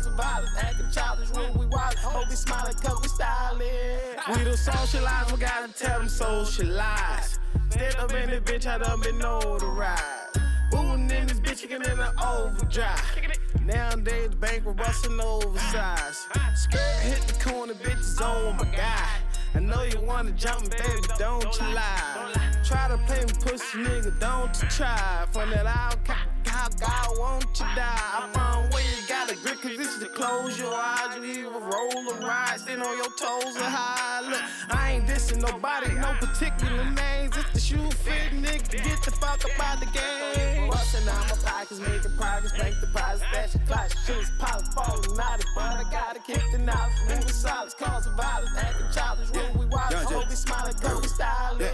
causing 0.04 0.16
violence, 0.16 0.50
acting 0.58 0.90
childish. 0.92 1.30
What 1.30 1.56
we 1.56 1.66
wildin', 1.66 1.96
hold 1.98 2.28
we 2.28 2.36
smiling, 2.36 2.74
cause 2.74 3.00
we 3.02 3.08
styling. 3.08 3.68
We 4.28 4.44
don't 4.44 4.56
socialize, 4.56 5.32
we 5.32 5.38
gotta 5.38 5.72
tell 5.72 5.98
them 5.98 6.08
socialize. 6.08 7.38
Stand 7.70 7.96
up 7.96 8.12
in 8.12 8.30
this 8.30 8.40
bitch, 8.40 8.66
I 8.66 8.78
done 8.78 9.00
been 9.00 9.18
notarized. 9.18 10.40
Bootin' 10.70 11.10
in 11.10 11.26
this 11.26 11.40
bitch, 11.40 11.62
kicking 11.62 11.76
in 11.76 11.98
the 11.98 12.12
overdrive. 12.24 13.00
Nowadays, 13.64 14.30
the 14.30 14.36
bank 14.36 14.64
we're 14.64 14.72
bustin' 14.72 15.20
oversized. 15.20 16.26
Skirt 16.54 16.80
hit 17.02 17.20
the 17.22 17.44
corner, 17.44 17.74
bitches 17.74 18.20
on 18.20 18.56
my 18.56 18.64
guy. 18.76 19.08
I 19.54 19.60
know 19.60 19.82
you 19.82 20.00
wanna 20.00 20.32
jump 20.32 20.70
baby, 20.70 21.08
don't 21.18 21.44
you 21.60 21.74
lie. 21.74 22.32
Try 22.64 22.88
to 22.88 22.98
play 23.06 23.20
me 23.20 23.32
pussy, 23.40 23.78
nigga, 23.78 24.18
don't 24.20 24.62
you 24.62 24.68
try. 24.68 25.26
From 25.32 25.50
that 25.50 25.66
out, 25.66 25.96
God, 26.04 26.80
God, 26.80 27.08
won't 27.18 27.44
you 27.58 27.66
die? 27.76 27.84
I 27.86 28.28
found 28.32 28.73
cause 29.64 29.76
this 29.78 29.94
is 29.94 30.00
to 30.00 30.08
close 30.08 30.58
your 30.58 30.74
eyes. 30.74 31.16
You 31.16 31.24
either 31.24 31.50
roll 31.50 32.10
or 32.10 32.18
ride, 32.26 32.60
stand 32.60 32.82
on 32.82 32.96
your 32.96 33.08
toes 33.16 33.56
or 33.56 33.64
high. 33.64 34.20
Look, 34.28 34.42
I 34.70 34.92
ain't 34.92 35.06
dissing 35.06 35.40
nobody, 35.40 35.94
no 35.94 36.12
particular 36.20 36.84
names. 36.90 37.36
If 37.36 37.53
the 37.64 37.76
shoe 37.76 37.90
fit, 37.90 38.32
nigga, 38.32 38.84
get 38.84 39.02
the 39.02 39.10
fuck 39.10 39.44
up 39.44 39.60
out 39.60 39.80
the 39.80 39.86
game. 39.86 40.68
Bustin' 40.68 41.08
out 41.08 41.28
my 41.28 41.36
pockets, 41.50 41.80
making 41.80 42.16
progress, 42.16 42.52
bank 42.58 42.74
deposits. 42.80 43.24
That's 43.32 43.54
your 43.54 43.64
class 43.64 44.06
shit. 44.06 44.16
It's 44.16 44.30
probably 44.38 44.66
falling 44.74 45.20
out 45.20 45.38
of 45.38 45.46
but 45.54 45.62
I 45.62 45.84
gotta 45.90 46.20
keep 46.20 46.42
the 46.52 46.58
knowledge. 46.58 46.92
Moving 47.08 47.28
silence, 47.28 47.74
causing 47.74 48.14
violence, 48.14 48.50
acting 48.56 48.86
childish. 48.92 49.30
When 49.30 49.58
we 49.58 49.66
wild, 49.66 49.92
Yeah, 49.92 50.02
hope 50.04 50.22
yeah. 50.22 50.28
we 50.28 50.34
smiling, 50.34 50.74
cause 50.74 51.02
we 51.02 51.08
styling. 51.08 51.68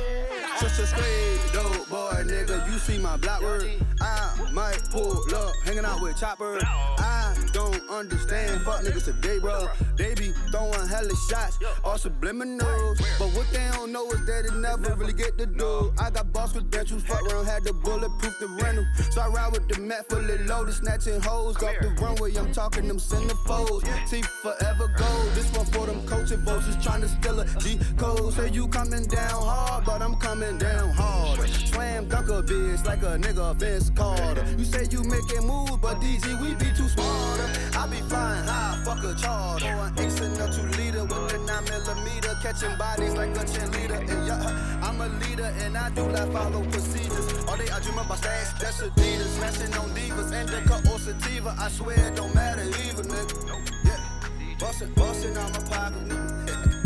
Such 0.59 0.79
a 0.79 0.87
straight 0.87 1.41
dope 1.53 1.89
boy, 1.89 2.23
nigga. 2.25 2.71
You 2.71 2.79
see 2.79 2.99
my 2.99 3.17
black 3.17 3.41
word. 3.41 3.71
I 4.01 4.51
might 4.53 4.81
pull 4.91 5.23
up, 5.35 5.55
hanging 5.65 5.85
out 5.85 6.01
with 6.01 6.19
Chopper. 6.19 6.59
I 6.63 7.35
don't 7.53 7.89
understand. 7.91 8.63
Fuck 8.63 8.83
niggas 8.83 9.05
today, 9.05 9.39
bro. 9.39 9.69
They 9.97 10.15
be 10.15 10.33
throwing 10.51 10.87
hella 10.89 11.15
shots, 11.29 11.59
all 11.85 11.97
subliminals. 11.97 12.99
But 13.19 13.29
what 13.37 13.47
they 13.53 13.69
don't 13.73 13.93
know 13.93 14.11
is 14.11 14.25
that 14.27 14.47
it 14.47 14.55
never 14.55 14.95
really 14.95 15.13
get 15.13 15.37
the 15.37 15.47
I 15.99 16.11
got 16.11 16.33
boss 16.33 16.53
credentials, 16.53 17.03
fuck 17.05 17.23
around, 17.23 17.47
had 17.47 17.65
the 17.65 17.73
bulletproof 17.73 18.39
the 18.39 18.49
rental. 18.63 18.85
So 19.11 19.21
I 19.21 19.29
ride 19.29 19.53
with 19.53 19.69
the 19.69 19.81
mat 19.81 20.09
fully 20.09 20.39
loaded, 20.45 20.75
snatching 20.75 21.21
hoes 21.21 21.57
off 21.57 21.75
the 21.81 21.89
runway. 22.01 22.35
I'm 22.37 22.53
talking 22.53 22.89
them 22.89 22.99
centerfolds. 22.99 23.85
See, 24.09 24.23
forever 24.23 24.93
gold. 24.97 25.31
This 25.35 25.51
one 25.53 25.67
for 25.67 25.87
them 25.87 26.07
coaching 26.07 26.45
votes, 26.45 26.67
is 26.67 26.83
trying 26.83 27.03
to 27.03 27.09
steal 27.09 27.41
a 27.41 27.47
G 27.61 27.79
code. 27.97 28.33
Say 28.35 28.51
you 28.51 28.69
coming 28.69 29.05
down 29.05 29.43
hard, 29.43 29.85
but 29.85 30.03
I'm 30.03 30.17
coming 30.17 30.59
down 30.59 30.91
hard. 30.91 31.49
Slam 31.49 32.09
dunk 32.09 32.29
a 32.29 32.43
bitch 32.43 32.85
like 32.85 33.03
a 33.03 33.19
nigga 33.19 33.55
Vince 33.57 33.91
Carter. 33.91 34.45
You 34.59 34.65
say 34.65 34.87
you 34.91 35.03
making 35.05 35.47
moves, 35.47 35.77
but 35.79 36.01
DG, 36.01 36.41
we 36.41 36.55
be 36.55 36.71
too 36.77 36.89
smarter. 36.89 37.49
I 37.79 37.87
be 37.87 38.01
flying 38.09 38.45
high, 38.45 38.83
fuck 38.85 39.03
a 39.05 39.15
charter. 39.21 39.67
Or 39.67 39.87
an 39.87 39.99
ace 39.99 40.21
in 40.21 40.33
a 40.33 40.53
two 40.53 40.67
catching 42.41 42.75
bodies 42.77 43.15
like 43.15 43.31
a 43.31 43.45
cheerleader. 43.45 44.01
And 44.01 44.27
yeah, 44.27 44.41
uh, 44.43 44.87
I'm 44.87 45.01
a 45.01 45.09
leader 45.25 45.53
and 45.61 45.77
I 45.77 45.91
do 45.91 46.07
not 46.09 46.33
follow 46.33 46.63
procedures. 46.65 47.45
All 47.47 47.57
day 47.57 47.69
I 47.69 47.81
dream 47.81 47.99
about 47.99 48.19
stacks, 48.19 48.53
that's 48.55 48.81
Adidas. 48.81 49.31
Smashing 49.37 49.75
on 49.77 49.91
divas, 49.91 50.33
indica 50.33 50.77
or 50.91 50.99
sativa. 50.99 51.55
I 51.59 51.69
swear 51.69 51.99
it 51.99 52.17
don't 52.17 52.35
matter 52.35 52.63
either, 52.63 53.05
nigga. 53.05 53.85
Yeah, 53.85 54.57
bustin', 54.59 54.93
bustin' 54.95 55.37
out 55.37 55.53
my 55.53 55.69
pocket, 55.69 56.09
nigga. 56.09 56.80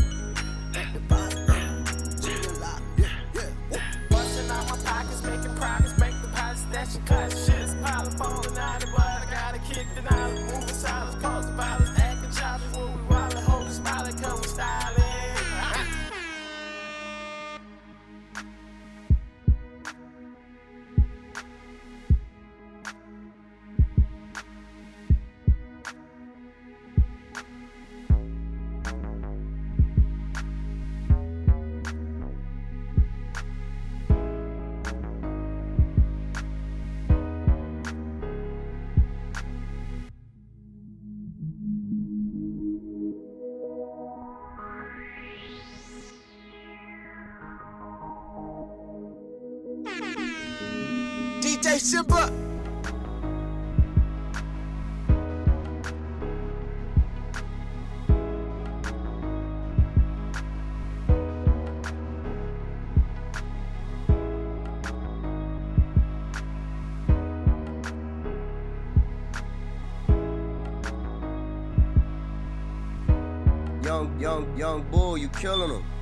Young, 74.25 74.57
young, 74.57 74.83
bull, 74.91 75.19
you 75.19 75.29
killing 75.29 75.69
him. 75.69 75.94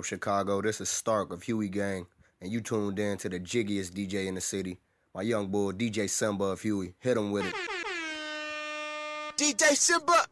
Up, 0.00 0.04
Chicago? 0.06 0.62
This 0.62 0.80
is 0.80 0.88
Stark 0.88 1.30
of 1.30 1.42
Huey 1.42 1.68
Gang, 1.68 2.06
and 2.40 2.50
you 2.50 2.62
tuned 2.62 2.98
in 2.98 3.18
to 3.18 3.28
the 3.28 3.38
jiggiest 3.38 3.92
DJ 3.92 4.26
in 4.26 4.34
the 4.34 4.40
city. 4.40 4.78
My 5.14 5.20
young 5.20 5.48
boy, 5.48 5.72
DJ 5.72 6.08
Simba 6.08 6.44
of 6.44 6.62
Huey. 6.62 6.94
Hit 7.00 7.18
him 7.18 7.32
with 7.32 7.44
it. 7.44 7.54
DJ 9.36 9.76
Simba. 9.76 10.24